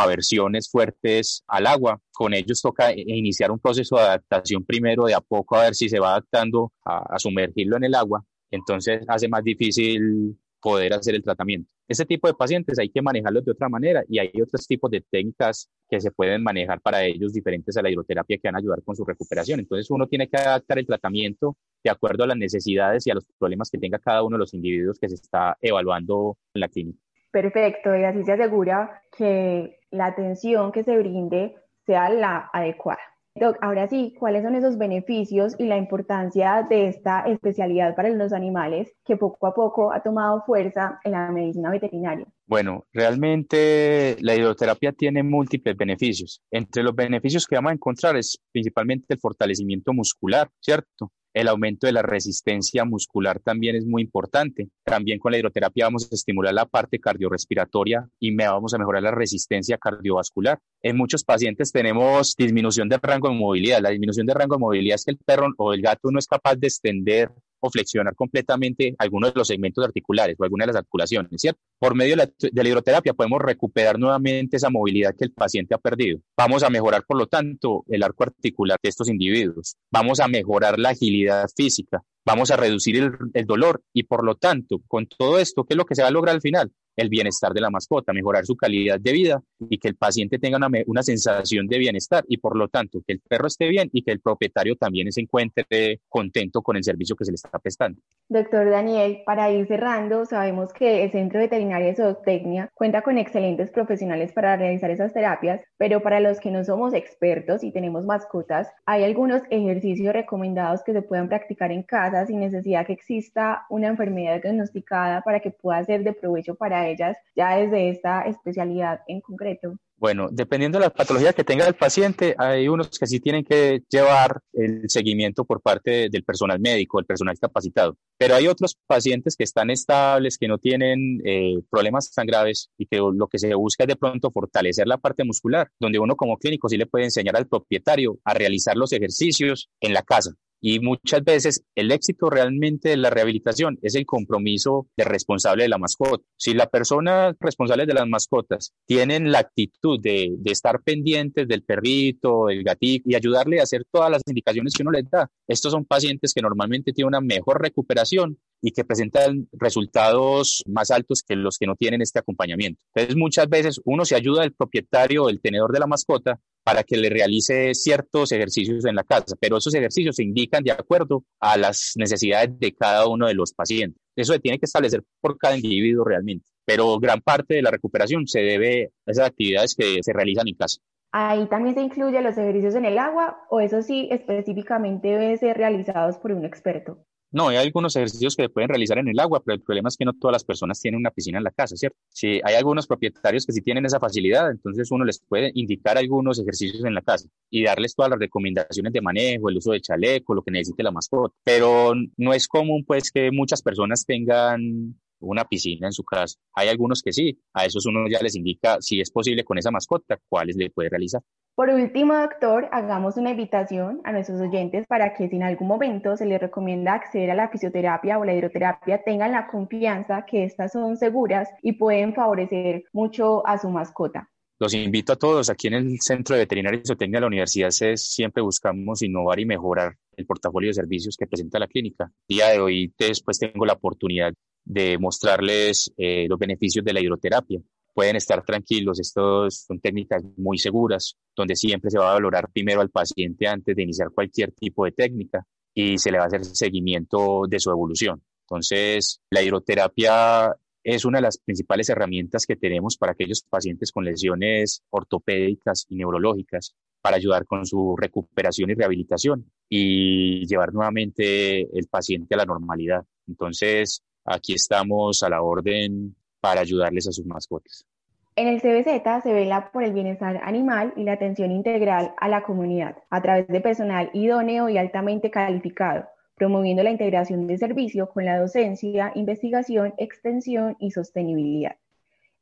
fuertes 0.71 1.43
al 1.47 1.67
agua. 1.67 2.01
Con 2.13 2.35
ellos 2.35 2.61
toca 2.61 2.93
iniciar 2.95 3.51
un 3.51 3.59
proceso 3.59 3.97
de 3.97 4.03
adaptación 4.03 4.65
primero 4.65 5.05
de 5.05 5.15
a 5.15 5.21
poco 5.21 5.57
a 5.57 5.65
ver 5.65 5.75
si 5.75 5.89
se 5.89 5.99
va 5.99 6.11
adaptando 6.11 6.73
a, 6.85 7.19
sumergirlo 7.19 7.77
en 7.77 7.85
el 7.85 7.95
agua. 7.95 8.25
Entonces 8.51 9.03
hace 9.09 9.29
más 9.29 9.43
difícil 9.43 10.39
poder 10.61 10.95
hacer 10.95 11.15
el 11.15 11.23
tratamiento. 11.23 11.71
Este 11.89 12.05
tipo 12.05 12.27
de 12.27 12.35
pacientes 12.35 12.79
hay 12.81 12.89
que 12.89 13.01
manejarlos 13.01 13.45
de 13.45 13.53
otra 13.53 13.69
manera 13.69 14.03
y 14.09 14.19
hay 14.19 14.33
otros 14.43 14.67
tipos 14.67 14.91
de 14.91 15.05
técnicas 15.09 15.71
que 15.89 16.01
se 16.01 16.11
pueden 16.11 16.43
manejar 16.43 16.81
para 16.81 17.05
ellos 17.05 17.33
diferentes 17.33 17.77
a 17.77 17.83
la 17.83 17.91
hidroterapia 17.91 18.39
que 18.39 18.49
van 18.49 18.57
a 18.57 18.59
ayudar 18.59 18.83
con 18.83 18.97
su 18.97 19.05
recuperación. 19.05 19.61
Entonces 19.61 19.89
uno 19.91 20.09
tiene 20.09 20.29
que 20.29 20.37
adaptar 20.37 20.81
el 20.81 20.87
tratamiento 20.87 21.57
de 21.85 21.91
acuerdo 21.91 22.25
a 22.25 22.27
las 22.27 22.37
necesidades 22.37 23.07
y 23.07 23.11
a 23.11 23.15
los 23.15 23.25
problemas 23.39 23.71
que 23.71 23.79
tenga 23.79 24.01
cada 24.01 24.25
uno 24.25 24.37
de 24.37 24.41
los 24.41 24.55
individuos 24.55 24.99
que 24.99 25.09
se 25.09 25.15
está 25.15 25.57
evaluando 25.61 26.37
en 26.55 26.61
la 26.61 26.69
clínica. 26.69 27.06
Perfecto, 27.37 27.95
y 27.95 28.03
así 28.03 28.25
se 28.25 28.33
asegura 28.33 29.03
que 29.15 29.79
la 29.91 30.07
atención 30.07 30.73
que 30.73 30.85
se 30.85 30.97
brinde 30.97 31.55
sea 31.85 32.09
la 32.09 32.49
adecuada. 32.51 33.03
Doc, 33.35 33.59
ahora 33.61 33.87
sí, 33.89 34.15
¿cuáles 34.19 34.43
son 34.43 34.55
esos 34.55 34.79
beneficios 34.79 35.55
y 35.59 35.67
la 35.67 35.77
importancia 35.77 36.67
de 36.67 36.89
esta 36.89 37.27
especialidad 37.27 37.95
para 37.95 38.09
los 38.09 38.33
animales 38.33 38.91
que 39.05 39.19
poco 39.19 39.47
a 39.47 39.53
poco 39.53 39.93
ha 39.93 40.03
tomado 40.03 40.45
fuerza 40.47 40.99
en 41.05 41.13
la 41.13 41.31
medicina 41.31 41.71
veterinaria? 41.71 42.27
Bueno, 42.47 42.87
realmente 42.91 44.17
la 44.21 44.35
hidroterapia 44.35 44.93
tiene 44.93 45.23
múltiples 45.23 45.77
beneficios. 45.77 46.41
Entre 46.51 46.83
los 46.83 46.95
beneficios 46.95 47.47
que 47.47 47.57
vamos 47.57 47.73
a 47.73 47.75
encontrar 47.75 48.17
es 48.17 48.39
principalmente 48.51 49.13
el 49.13 49.21
fortalecimiento 49.21 49.93
muscular, 49.93 50.49
¿cierto? 50.59 51.13
El 51.37 51.49
aumento 51.49 51.87
de 51.87 51.93
la 51.93 52.01
resistencia 52.01 52.87
muscular 52.87 53.41
también 53.41 53.77
es 53.77 53.85
muy 53.85 54.01
importante. 54.01 54.71
También 54.87 55.19
con 55.19 55.33
la 55.33 55.39
hidroterapia 55.39 55.85
vamos 55.85 56.09
a 56.11 56.15
estimular 56.15 56.55
la 56.55 56.65
parte 56.65 56.99
cardiorrespiratoria 56.99 58.09
y 58.19 58.35
vamos 58.35 58.73
a 58.73 58.79
mejorar 58.79 59.03
la 59.03 59.11
resistencia 59.11 59.77
cardiovascular. 59.77 60.59
En 60.83 60.97
muchos 60.97 61.25
pacientes 61.25 61.73
tenemos 61.73 62.35
disminución 62.39 62.89
de 62.89 62.99
rango 63.03 63.29
de 63.29 63.35
movilidad. 63.35 63.83
La 63.83 63.91
disminución 63.91 64.25
de 64.25 64.33
rango 64.33 64.55
de 64.55 64.61
movilidad 64.61 64.95
es 64.95 65.05
que 65.05 65.11
el 65.11 65.19
perro 65.19 65.49
o 65.59 65.75
el 65.75 65.83
gato 65.83 66.11
no 66.11 66.19
es 66.19 66.27
capaz 66.27 66.57
de 66.57 66.69
extender 66.69 67.31
flexionar 67.71 68.15
completamente 68.15 68.95
algunos 68.99 69.33
de 69.33 69.39
los 69.39 69.49
segmentos 69.49 69.85
articulares 69.85 70.37
o 70.39 70.45
algunas 70.45 70.67
de 70.67 70.73
las 70.73 70.81
articulaciones, 70.81 71.31
¿cierto? 71.41 71.61
Por 71.79 71.95
medio 71.95 72.17
de 72.17 72.31
la, 72.53 72.69
hidroterapia 72.69 73.15
podemos 73.15 73.41
recuperar 73.41 73.99
nuevamente 73.99 74.57
esa 74.57 74.71
movilidad 74.71 75.15
que 75.17 75.25
el 75.25 75.33
paciente 75.33 75.75
ha 75.75 75.79
perdido. 75.79 76.21
Vamos 76.37 76.63
a 76.63 76.71
mejorar, 76.71 77.05
por 77.07 77.19
lo 77.19 77.27
tanto, 77.27 77.85
el 77.89 78.03
arco 78.03 78.25
articular 78.25 78.79
de 78.83 78.89
estos 78.89 79.09
individuos. 79.09 79.77
Vamos 79.91 80.21
a 80.21 80.29
mejorar 80.29 80.79
la 80.79 80.91
agilidad 80.91 81.47
física. 81.55 82.03
Vamos 82.25 82.51
a 82.51 82.57
reducir 82.57 83.11
el 83.35 83.47
dolor 83.47 83.83
y, 83.93 84.03
por 84.03 84.25
lo 84.25 84.35
tanto, 84.35 84.81
con 84.89 85.07
todo 85.07 85.39
esto, 85.39 85.65
¿qué 85.65 85.75
es 85.75 85.79
lo 85.79 85.85
que 85.85 85.95
se 85.95 86.03
va 86.03 86.09
a 86.09 86.11
lograr 86.11 86.35
al 86.35 86.41
final? 86.41 86.73
El 86.97 87.09
bienestar 87.09 87.53
de 87.53 87.61
la 87.61 87.71
mascota, 87.71 88.13
mejorar 88.13 88.45
su 88.47 88.57
calidad 88.57 88.99
de 88.99 89.13
vida 89.13 89.43
y 89.71 89.79
que 89.79 89.89
el 89.89 89.97
paciente 89.97 90.39
tenga 90.39 90.57
una, 90.57 90.69
una, 90.87 91.03
sensación 91.03 91.67
de 91.67 91.79
bienestar 91.79 92.25
y 92.29 92.39
por 92.39 92.57
lo 92.57 92.69
tanto 92.69 93.03
que 93.07 93.13
el 93.15 93.21
perro 93.21 93.47
esté 93.47 93.69
bien 93.69 93.91
y 93.93 94.03
que 94.03 94.13
el 94.13 94.21
propietario 94.21 94.77
también 94.77 95.13
se 95.13 95.21
encuentre 95.21 96.01
contento 96.09 96.63
con 96.63 96.77
el 96.77 96.85
servicio 96.85 97.15
que 97.15 97.25
se 97.25 97.33
le 97.33 97.37
está 97.37 97.59
prestando. 97.59 98.01
Doctor 98.29 98.71
Daniel, 98.71 99.23
para 99.25 99.51
ir 99.51 99.67
cerrando, 99.67 100.27
sabemos 100.27 100.73
que 100.73 101.03
el 101.05 101.13
Centro 101.13 101.41
Veterinario 101.41 101.89
de 101.89 101.95
Zootecnia 101.95 102.71
cuenta 102.75 103.03
con 103.03 103.19
excelentes 103.19 103.71
profesionales 103.71 104.33
para 104.33 104.57
realizar 104.57 104.91
esas 104.91 105.13
terapias, 105.13 105.61
pero 105.77 106.03
para 106.03 106.19
los 106.21 106.41
que 106.41 106.51
no 106.51 106.65
somos 106.65 106.93
expertos 106.95 107.63
y 107.65 107.73
tenemos 107.73 108.05
mascotas, 108.05 108.73
hay 108.85 109.05
algunos 109.05 109.43
ejercicios 109.51 110.13
recomendados 110.13 110.83
que 110.83 110.93
se 110.93 111.03
puedan 111.03 111.29
practicar 111.29 111.71
en 111.73 111.85
casa 111.85 112.27
sin 112.27 112.41
necesidad 112.41 112.87
que 112.87 112.95
exista 112.95 113.65
una 113.71 113.89
enfermedad 113.89 114.41
diagnosticada 114.43 115.23
para 115.23 115.41
que 115.41 115.53
pueda 115.53 115.85
ser 115.85 116.03
de 116.03 116.13
provecho 116.13 116.57
para 116.57 116.89
ellas 116.89 117.17
ya 117.37 117.57
desde 117.57 117.91
esta 117.91 118.23
especialidad 118.23 119.03
en 119.07 119.21
concreto? 119.21 119.77
Bueno, 119.99 120.29
dependiendo 120.31 120.79
de 120.79 120.85
la 120.85 120.91
patología 120.91 121.33
que 121.33 121.43
tenga 121.43 121.67
el 121.67 121.75
paciente, 121.75 122.35
hay 122.37 122.69
unos 122.69 122.99
que 122.99 123.07
sí 123.07 123.19
tienen 123.19 123.45
que 123.45 123.83
llevar 123.89 124.43
el 124.53 124.85
seguimiento 124.89 125.47
por 125.47 125.63
parte 125.63 126.11
del 126.11 126.23
personal 126.23 126.61
médico, 126.61 126.99
el 126.99 127.07
personal 127.07 127.39
capacitado, 127.39 127.97
pero 128.19 128.35
hay 128.35 128.47
otros 128.47 128.77
pacientes 128.87 129.37
que 129.37 129.45
están 129.45 129.71
estables, 129.71 130.37
que 130.37 130.49
no 130.49 130.59
tienen 130.59 131.23
eh, 131.25 131.63
problemas 131.71 132.13
tan 132.13 132.27
graves 132.27 132.69
y 132.77 132.85
que 132.85 132.99
lo 132.99 133.27
que 133.27 133.39
se 133.39 133.55
busca 133.55 133.85
es 133.85 133.89
de 133.89 133.97
pronto 133.97 134.31
fortalecer 134.31 134.87
la 134.87 134.99
parte 134.99 135.25
muscular, 135.25 135.71
donde 135.81 135.99
uno 135.99 136.15
como 136.15 136.37
clínico 136.37 136.69
sí 136.69 136.77
le 136.77 136.87
puede 136.87 137.07
enseñar 137.07 137.37
al 137.37 137.49
propietario 137.49 138.19
a 138.25 138.35
realizar 138.35 138.77
los 138.77 138.93
ejercicios 138.93 139.71
en 139.81 139.95
la 139.95 140.03
casa. 140.03 140.35
Y 140.69 140.81
muchas 140.81 141.23
veces 141.23 141.63
el 141.77 141.93
éxito 141.93 142.29
realmente 142.29 142.89
de 142.89 142.97
la 142.97 143.09
rehabilitación 143.09 143.79
es 143.83 143.95
el 143.95 144.05
compromiso 144.05 144.89
del 144.97 145.07
responsable 145.07 145.63
de 145.63 145.69
la 145.69 145.79
mascota. 145.79 146.25
Si 146.37 146.55
la 146.55 146.67
persona 146.67 147.33
responsable 147.39 147.87
de 147.87 147.95
las 147.95 148.09
mascotas 148.09 148.73
tienen 148.85 149.31
la 149.31 149.39
actitud 149.39 150.01
de, 150.01 150.35
de 150.37 150.51
estar 150.51 150.83
pendientes 150.83 151.47
del 151.47 151.63
perrito, 151.63 152.47
del 152.47 152.65
gatito 152.65 153.09
y 153.09 153.15
ayudarle 153.15 153.61
a 153.61 153.63
hacer 153.63 153.85
todas 153.93 154.11
las 154.11 154.23
indicaciones 154.27 154.75
que 154.75 154.83
uno 154.83 154.91
les 154.91 155.09
da, 155.09 155.31
estos 155.47 155.71
son 155.71 155.85
pacientes 155.85 156.35
que 156.35 156.43
normalmente 156.43 156.93
tienen 156.93 157.11
una 157.11 157.21
mejor 157.21 157.63
recuperación 157.63 158.37
y 158.61 158.73
que 158.73 158.85
presentan 158.85 159.49
resultados 159.53 160.63
más 160.67 160.91
altos 160.91 161.23
que 161.23 161.37
los 161.37 161.59
que 161.59 161.67
no 161.67 161.75
tienen 161.77 162.03
este 162.03 162.19
acompañamiento. 162.19 162.83
Entonces, 162.95 163.17
muchas 163.17 163.49
veces 163.49 163.81
uno 163.85 164.05
se 164.05 164.17
ayuda 164.17 164.43
del 164.43 164.55
propietario, 164.55 165.29
el 165.29 165.41
tenedor 165.41 165.73
de 165.73 165.81
la 165.81 165.87
mascota, 165.87 166.39
para 166.65 166.83
que 166.83 166.97
le 166.97 167.09
realice 167.09 167.75
ciertos 167.75 168.33
ejercicios 168.33 168.85
en 168.87 168.97
la 168.97 169.05
casa, 169.05 169.37
pero 169.39 169.59
esos 169.59 169.73
ejercicios 169.75 170.17
se 170.17 170.25
indican 170.25 170.65
de 170.65 170.73
acuerdo 170.73 171.23
a 171.39 171.57
las 171.57 171.93
necesidades 171.95 172.59
de 172.59 172.75
cada 172.75 173.07
uno 173.07 173.29
de 173.29 173.35
los 173.35 173.53
pacientes. 173.53 174.03
Eso 174.17 174.33
se 174.33 174.41
tiene 174.41 174.59
que 174.59 174.67
establecer 174.67 175.05
por 175.21 175.39
cada 175.39 175.57
individuo 175.57 176.05
realmente, 176.05 176.47
pero 176.65 176.99
gran 176.99 177.21
parte 177.21 177.55
de 177.55 177.63
la 177.63 177.71
recuperación 177.71 178.27
se 178.27 178.41
debe 178.41 178.91
a 179.07 179.11
esas 179.13 179.29
actividades 179.29 179.77
que 179.77 180.03
se 180.03 180.13
realizan 180.13 180.49
en 180.49 180.55
casa. 180.55 180.81
Ahí 181.13 181.47
también 181.47 181.77
se 181.77 181.83
incluyen 181.83 182.25
los 182.25 182.37
ejercicios 182.37 182.75
en 182.75 182.85
el 182.85 182.99
agua 182.99 183.39
o 183.49 183.61
eso 183.61 183.81
sí 183.83 184.09
específicamente 184.11 185.09
deben 185.09 185.39
ser 185.39 185.57
realizados 185.57 186.19
por 186.19 186.33
un 186.33 186.45
experto. 186.45 187.06
No, 187.33 187.49
hay 187.49 187.57
algunos 187.57 187.95
ejercicios 187.97 188.37
que 188.37 188.45
se 188.45 188.49
pueden 188.49 188.69
realizar 188.69 188.99
en 188.99 189.09
el 189.09 189.19
agua, 189.19 189.43
pero 189.45 189.57
el 189.57 189.63
problema 189.63 189.89
es 189.89 189.97
que 189.97 190.05
no 190.05 190.13
todas 190.15 190.33
las 190.33 190.45
personas 190.45 190.81
tienen 190.81 191.01
una 191.01 191.11
piscina 191.11 191.39
en 191.39 191.45
la 191.45 191.51
casa, 191.51 191.77
¿cierto? 191.77 191.99
Si 192.09 192.41
hay 192.43 192.55
algunos 192.55 192.87
propietarios 192.87 193.45
que 193.45 193.53
sí 193.53 193.63
tienen 193.63 193.85
esa 193.85 193.99
facilidad, 193.99 194.51
entonces 194.51 194.91
uno 194.91 195.05
les 195.05 195.21
puede 195.21 195.51
indicar 195.55 195.99
algunos 195.99 196.39
ejercicios 196.39 196.85
en 196.85 196.95
la 196.95 197.03
casa 197.03 197.29
y 197.51 197.65
darles 197.65 197.95
todas 197.95 198.11
las 198.11 198.21
recomendaciones 198.21 198.93
de 198.93 199.01
manejo, 199.01 199.51
el 199.51 199.57
uso 199.57 199.73
de 199.73 199.81
chaleco, 199.81 200.35
lo 200.35 200.43
que 200.43 200.51
necesite 200.51 200.83
la 200.83 200.93
mascota. 200.93 201.35
Pero 201.45 201.95
no 202.17 202.33
es 202.33 202.49
común, 202.49 202.85
pues, 202.87 203.11
que 203.11 203.31
muchas 203.33 203.61
personas 203.61 204.05
tengan 204.07 204.95
una 205.21 205.45
piscina 205.45 205.89
en 205.89 205.93
su 205.93 206.05
casa. 206.05 206.39
Hay 206.55 206.69
algunos 206.69 207.03
que 207.03 207.13
sí, 207.13 207.39
a 207.55 207.65
esos 207.65 207.87
uno 207.87 208.09
ya 208.09 208.21
les 208.21 208.37
indica 208.37 208.79
si 208.81 209.01
es 209.01 209.11
posible 209.11 209.45
con 209.45 209.59
esa 209.59 209.71
mascota, 209.71 210.19
cuáles 210.29 210.57
le 210.57 210.71
puede 210.71 210.89
realizar. 210.89 211.23
Por 211.57 211.71
último, 211.71 212.15
doctor, 212.15 212.69
hagamos 212.71 213.17
una 213.17 213.31
invitación 213.31 214.03
a 214.05 214.13
nuestros 214.13 214.43
oyentes 214.43 214.87
para 214.87 215.15
que 215.15 215.29
si 215.29 215.37
en 215.37 215.43
algún 215.43 215.69
momento 215.69 216.15
se 216.15 216.27
les 216.27 216.39
recomienda 216.39 216.93
acceder 216.93 217.31
a 217.31 217.35
la 217.35 217.49
fisioterapia 217.49 218.19
o 218.19 218.27
la 218.27 218.35
hidroterapia, 218.35 219.03
tengan 219.03 219.33
la 219.33 219.47
confianza 219.47 220.27
que 220.27 220.45
estas 220.45 220.73
son 220.73 220.99
seguras 220.99 221.49
y 221.63 221.73
pueden 221.73 222.15
favorecer 222.15 222.85
mucho 222.93 223.47
a 223.47 223.57
su 223.57 223.71
mascota. 223.71 224.29
Los 224.59 224.75
invito 224.75 225.15
a 225.15 225.17
todos. 225.17 225.51
Aquí 225.51 225.69
en 225.69 225.75
el 225.75 226.01
Centro 226.01 226.35
de 226.35 226.43
Veterinaria 226.43 226.81
y 226.83 226.87
Zootecnia 226.87 227.19
de 227.19 227.21
la 227.23 227.27
Universidad 227.27 227.71
CES 227.71 228.07
siempre 228.07 228.43
buscamos 228.43 229.03
innovar 229.03 229.39
y 229.41 229.45
mejorar 229.45 229.97
el 230.17 230.27
portafolio 230.27 230.71
de 230.71 230.75
servicios 230.75 231.17
que 231.19 231.27
presenta 231.27 231.59
la 231.59 231.69
clínica. 231.69 232.11
El 232.29 232.37
día 232.37 232.49
de 232.49 232.61
hoy 232.61 232.93
después 232.99 233.39
tengo 233.39 233.67
la 233.67 233.75
oportunidad 233.75 234.33
de 234.67 234.99
mostrarles 234.99 235.91
eh, 235.97 236.27
los 236.29 236.39
beneficios 236.39 236.85
de 236.85 236.93
la 236.93 237.01
hidroterapia 237.01 237.61
pueden 237.97 238.17
estar 238.17 238.45
tranquilos, 238.45 239.01
estas 239.01 239.65
son 239.67 239.81
técnicas 239.81 240.23
muy 240.37 240.59
seguras, 240.59 241.17
donde 241.35 241.57
siempre 241.57 241.91
se 241.91 241.99
va 241.99 242.11
a 242.11 242.15
valorar 242.15 242.51
primero 242.53 242.83
al 242.83 242.91
paciente 242.91 243.49
antes 243.49 243.75
de 243.75 243.83
iniciar 243.83 244.11
cualquier 244.11 244.53
tipo 244.53 244.85
de 244.85 244.93
técnica 244.93 245.47
y 245.73 245.97
se 245.97 246.11
le 246.11 246.19
va 246.19 246.25
a 246.25 246.27
hacer 246.27 246.45
seguimiento 246.45 247.45
de 247.49 247.59
su 247.59 247.71
evolución. 247.71 248.23
Entonces, 248.43 249.23
la 249.31 249.43
hidroterapia 249.43 250.55
es 250.85 251.07
una 251.07 251.19
de 251.19 251.23
las 251.23 251.39
principales 251.39 251.89
herramientas 251.89 252.45
que 252.45 252.57
tenemos 252.57 252.99
para 252.99 253.13
aquellos 253.13 253.43
pacientes 253.49 253.91
con 253.91 254.05
lesiones 254.05 254.83
ortopédicas 254.91 255.87
y 255.89 255.97
neurológicas 255.97 256.75
para 257.01 257.17
ayudar 257.17 257.47
con 257.47 257.65
su 257.65 257.97
recuperación 257.97 258.69
y 258.69 258.75
rehabilitación 258.75 259.51
y 259.71 260.47
llevar 260.47 260.75
nuevamente 260.75 261.63
el 261.63 261.87
paciente 261.89 262.35
a 262.35 262.39
la 262.39 262.45
normalidad. 262.45 263.07
Entonces, 263.27 264.03
aquí 264.27 264.55
estamos 264.55 265.23
a 265.23 265.31
la 265.31 265.43
orden 265.43 266.15
para 266.41 266.61
ayudarles 266.61 267.09
a 267.09 267.13
sus 267.13 267.25
mascotas. 267.27 267.87
En 268.35 268.49
el 268.49 268.61
CBZ 268.61 269.23
se 269.23 269.33
vela 269.33 269.71
por 269.73 269.83
el 269.83 269.95
bienestar 269.95 270.41
animal 270.45 270.93
y 270.95 271.05
la 271.05 271.13
atención 271.13 271.51
integral 271.51 272.15
a 272.19 272.29
la 272.29 272.43
comunidad 272.43 272.99
a 273.09 273.23
través 273.23 273.49
de 273.49 273.63
personal 273.63 274.11
idóneo 274.13 274.69
y 274.69 274.77
altamente 274.77 275.31
calificado, 275.31 276.07
promoviendo 276.35 276.83
la 276.83 276.91
integración 276.91 277.47
de 277.47 277.57
servicio 277.57 278.11
con 278.11 278.27
la 278.27 278.39
docencia, 278.39 279.11
investigación, 279.15 279.95
extensión 279.97 280.77
y 280.79 280.91
sostenibilidad. 280.91 281.77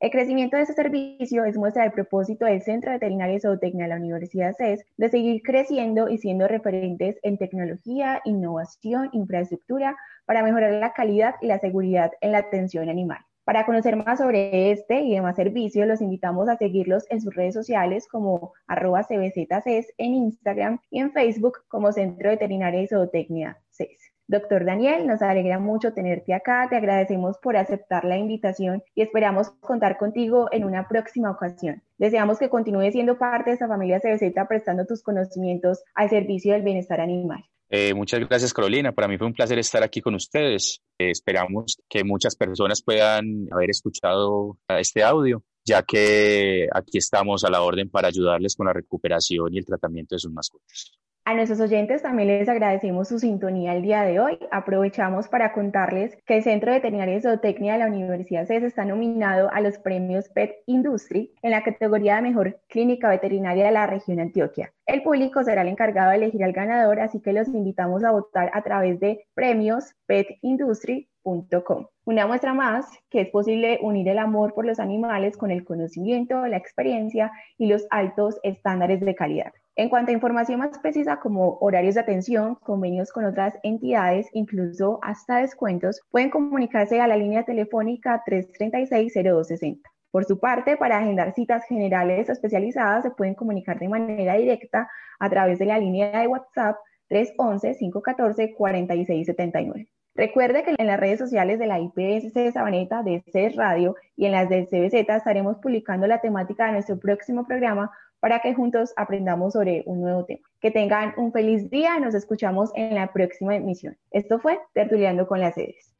El 0.01 0.11
crecimiento 0.11 0.57
de 0.57 0.63
este 0.63 0.73
servicio 0.73 1.45
es 1.45 1.57
muestra 1.57 1.83
del 1.83 1.93
propósito 1.93 2.45
del 2.45 2.61
Centro 2.61 2.91
Veterinario 2.91 3.37
y 3.37 3.39
Zootecnia 3.39 3.85
de 3.85 3.89
la 3.89 3.95
Universidad 3.95 4.53
CES 4.57 4.83
de 4.97 5.09
seguir 5.09 5.41
creciendo 5.41 6.09
y 6.09 6.17
siendo 6.17 6.49
referentes 6.49 7.17
en 7.23 7.37
tecnología, 7.37 8.21
innovación, 8.25 9.09
infraestructura 9.13 9.95
para 10.25 10.43
mejorar 10.43 10.73
la 10.73 10.91
calidad 10.91 11.35
y 11.41 11.47
la 11.47 11.59
seguridad 11.59 12.11
en 12.19 12.33
la 12.33 12.39
atención 12.39 12.89
animal. 12.89 13.19
Para 13.45 13.65
conocer 13.65 13.95
más 13.95 14.19
sobre 14.19 14.71
este 14.71 14.99
y 14.99 15.13
demás 15.13 15.37
servicios, 15.37 15.87
los 15.87 16.01
invitamos 16.01 16.49
a 16.49 16.57
seguirlos 16.57 17.05
en 17.09 17.21
sus 17.21 17.33
redes 17.33 17.53
sociales 17.53 18.05
como 18.09 18.51
arroba 18.67 19.03
cbzces 19.03 19.93
en 19.97 20.13
Instagram 20.13 20.79
y 20.89 20.99
en 20.99 21.13
Facebook 21.13 21.59
como 21.69 21.93
Centro 21.93 22.31
Veterinaria 22.31 22.81
y 22.81 22.87
Zootecnia 22.87 23.61
CES. 23.69 24.14
Doctor 24.27 24.65
Daniel, 24.65 25.05
nos 25.05 25.21
alegra 25.21 25.59
mucho 25.59 25.93
tenerte 25.93 26.33
acá, 26.33 26.65
te 26.67 26.75
agradecemos 26.75 27.37
por 27.37 27.57
aceptar 27.57 28.05
la 28.05 28.17
invitación 28.17 28.81
y 28.95 29.03
esperamos 29.03 29.51
contar 29.59 29.97
contigo 29.97 30.47
en 30.51 30.65
una 30.65 30.87
próxima 30.87 31.29
ocasión. 31.29 31.83
Deseamos 31.99 32.39
que 32.39 32.49
continúes 32.49 32.93
siendo 32.93 33.19
parte 33.19 33.51
de 33.51 33.53
esta 33.53 33.67
familia 33.67 33.99
CBZ 33.99 34.33
prestando 34.47 34.85
tus 34.87 35.03
conocimientos 35.03 35.83
al 35.93 36.09
servicio 36.09 36.53
del 36.53 36.63
bienestar 36.63 37.01
animal. 37.01 37.45
Eh, 37.69 37.93
muchas 37.93 38.19
gracias, 38.21 38.51
Carolina. 38.51 38.91
Para 38.93 39.07
mí 39.07 39.17
fue 39.17 39.27
un 39.27 39.33
placer 39.33 39.59
estar 39.59 39.83
aquí 39.83 40.01
con 40.01 40.15
ustedes. 40.15 40.81
Eh, 40.97 41.11
esperamos 41.11 41.77
que 41.87 42.03
muchas 42.03 42.35
personas 42.35 42.81
puedan 42.81 43.47
haber 43.51 43.69
escuchado 43.69 44.57
este 44.69 45.03
audio, 45.03 45.43
ya 45.63 45.83
que 45.83 46.67
aquí 46.73 46.97
estamos 46.97 47.43
a 47.43 47.51
la 47.51 47.61
orden 47.61 47.89
para 47.91 48.07
ayudarles 48.07 48.55
con 48.55 48.65
la 48.65 48.73
recuperación 48.73 49.53
y 49.53 49.59
el 49.59 49.65
tratamiento 49.65 50.15
de 50.15 50.19
sus 50.19 50.31
mascotas. 50.31 50.97
A 51.27 51.33
nuestros 51.33 51.59
oyentes 51.59 52.03
también 52.03 52.27
les 52.27 52.47
agradecemos 52.47 53.07
su 53.07 53.17
sintonía 53.17 53.75
el 53.75 53.81
día 53.81 54.03
de 54.03 54.19
hoy. 54.19 54.37
Aprovechamos 54.51 55.27
para 55.27 55.53
contarles 55.53 56.15
que 56.27 56.37
el 56.37 56.43
Centro 56.43 56.71
de 56.71 56.77
Veterinaria 56.77 57.15
y 57.15 57.21
Zootecnia 57.21 57.73
de 57.73 57.79
la 57.79 57.87
Universidad 57.87 58.45
CES 58.45 58.61
está 58.61 58.85
nominado 58.85 59.51
a 59.51 59.59
los 59.59 59.79
premios 59.79 60.29
PET 60.29 60.57
Industry 60.67 61.33
en 61.41 61.49
la 61.49 61.63
categoría 61.63 62.17
de 62.17 62.21
Mejor 62.21 62.61
Clínica 62.67 63.09
Veterinaria 63.09 63.65
de 63.65 63.71
la 63.71 63.87
región 63.87 64.19
Antioquia. 64.19 64.71
El 64.85 65.01
público 65.01 65.43
será 65.43 65.63
el 65.63 65.69
encargado 65.69 66.11
de 66.11 66.17
elegir 66.17 66.43
al 66.43 66.53
ganador, 66.53 66.99
así 66.99 67.19
que 67.19 67.33
los 67.33 67.47
invitamos 67.47 68.03
a 68.03 68.11
votar 68.11 68.51
a 68.53 68.61
través 68.61 68.99
de 68.99 69.25
premiospetindustry.com. 69.33 71.87
Una 72.07 72.27
muestra 72.27 72.53
más 72.53 72.85
que 73.09 73.21
es 73.21 73.29
posible 73.29 73.79
unir 73.81 74.07
el 74.09 74.19
amor 74.19 74.53
por 74.53 74.63
los 74.63 74.79
animales 74.79 75.35
con 75.37 75.49
el 75.49 75.65
conocimiento, 75.65 76.45
la 76.45 76.57
experiencia 76.57 77.31
y 77.57 77.65
los 77.65 77.87
altos 77.89 78.39
estándares 78.43 78.99
de 78.99 79.15
calidad. 79.15 79.51
En 79.75 79.89
cuanto 79.89 80.11
a 80.11 80.13
información 80.13 80.59
más 80.59 80.77
precisa 80.77 81.19
como 81.19 81.57
horarios 81.61 81.95
de 81.95 82.01
atención, 82.01 82.59
convenios 82.61 83.11
con 83.11 83.25
otras 83.25 83.55
entidades, 83.63 84.29
incluso 84.33 84.99
hasta 85.01 85.37
descuentos, 85.37 85.99
pueden 86.11 86.29
comunicarse 86.29 87.01
a 87.01 87.07
la 87.07 87.17
línea 87.17 87.43
telefónica 87.43 88.21
336-0260. 88.27 89.81
Por 90.11 90.25
su 90.25 90.39
parte, 90.39 90.77
para 90.77 90.99
agendar 90.99 91.33
citas 91.33 91.65
generales 91.65 92.29
especializadas, 92.29 93.01
se 93.01 93.09
pueden 93.09 93.33
comunicar 93.33 93.79
de 93.79 93.89
manera 93.89 94.35
directa 94.35 94.87
a 95.19 95.29
través 95.31 95.57
de 95.57 95.65
la 95.65 95.79
línea 95.79 96.21
de 96.21 96.27
WhatsApp 96.27 96.75
311-514-4679. 97.09 99.87
Recuerde 100.15 100.63
que 100.63 100.73
en 100.77 100.87
las 100.87 100.97
redes 100.97 101.19
sociales 101.19 101.59
de 101.59 101.67
la 101.67 101.77
IPSC 101.77 102.53
Sabaneta, 102.53 103.03
de 103.03 103.21
CES 103.33 103.57
Radio 103.57 103.97
y 104.15 104.25
en 104.25 104.31
las 104.31 104.47
del 104.47 104.65
CBZ 104.65 104.93
estaremos 105.09 105.57
publicando 105.57 106.07
la 106.07 106.21
temática 106.21 106.67
de 106.67 106.71
nuestro 106.71 106.97
próximo 106.97 107.45
programa 107.45 107.91
para 108.21 108.39
que 108.39 108.53
juntos 108.53 108.93
aprendamos 108.95 109.51
sobre 109.53 109.83
un 109.85 109.99
nuevo 109.99 110.23
tema. 110.23 110.47
Que 110.61 110.71
tengan 110.71 111.13
un 111.17 111.33
feliz 111.33 111.69
día 111.69 111.97
y 111.97 112.01
nos 112.01 112.15
escuchamos 112.15 112.71
en 112.75 112.95
la 112.95 113.11
próxima 113.11 113.57
emisión. 113.57 113.97
Esto 114.09 114.39
fue 114.39 114.57
Tertuleando 114.73 115.27
con 115.27 115.41
las 115.41 115.53
sedes. 115.53 115.93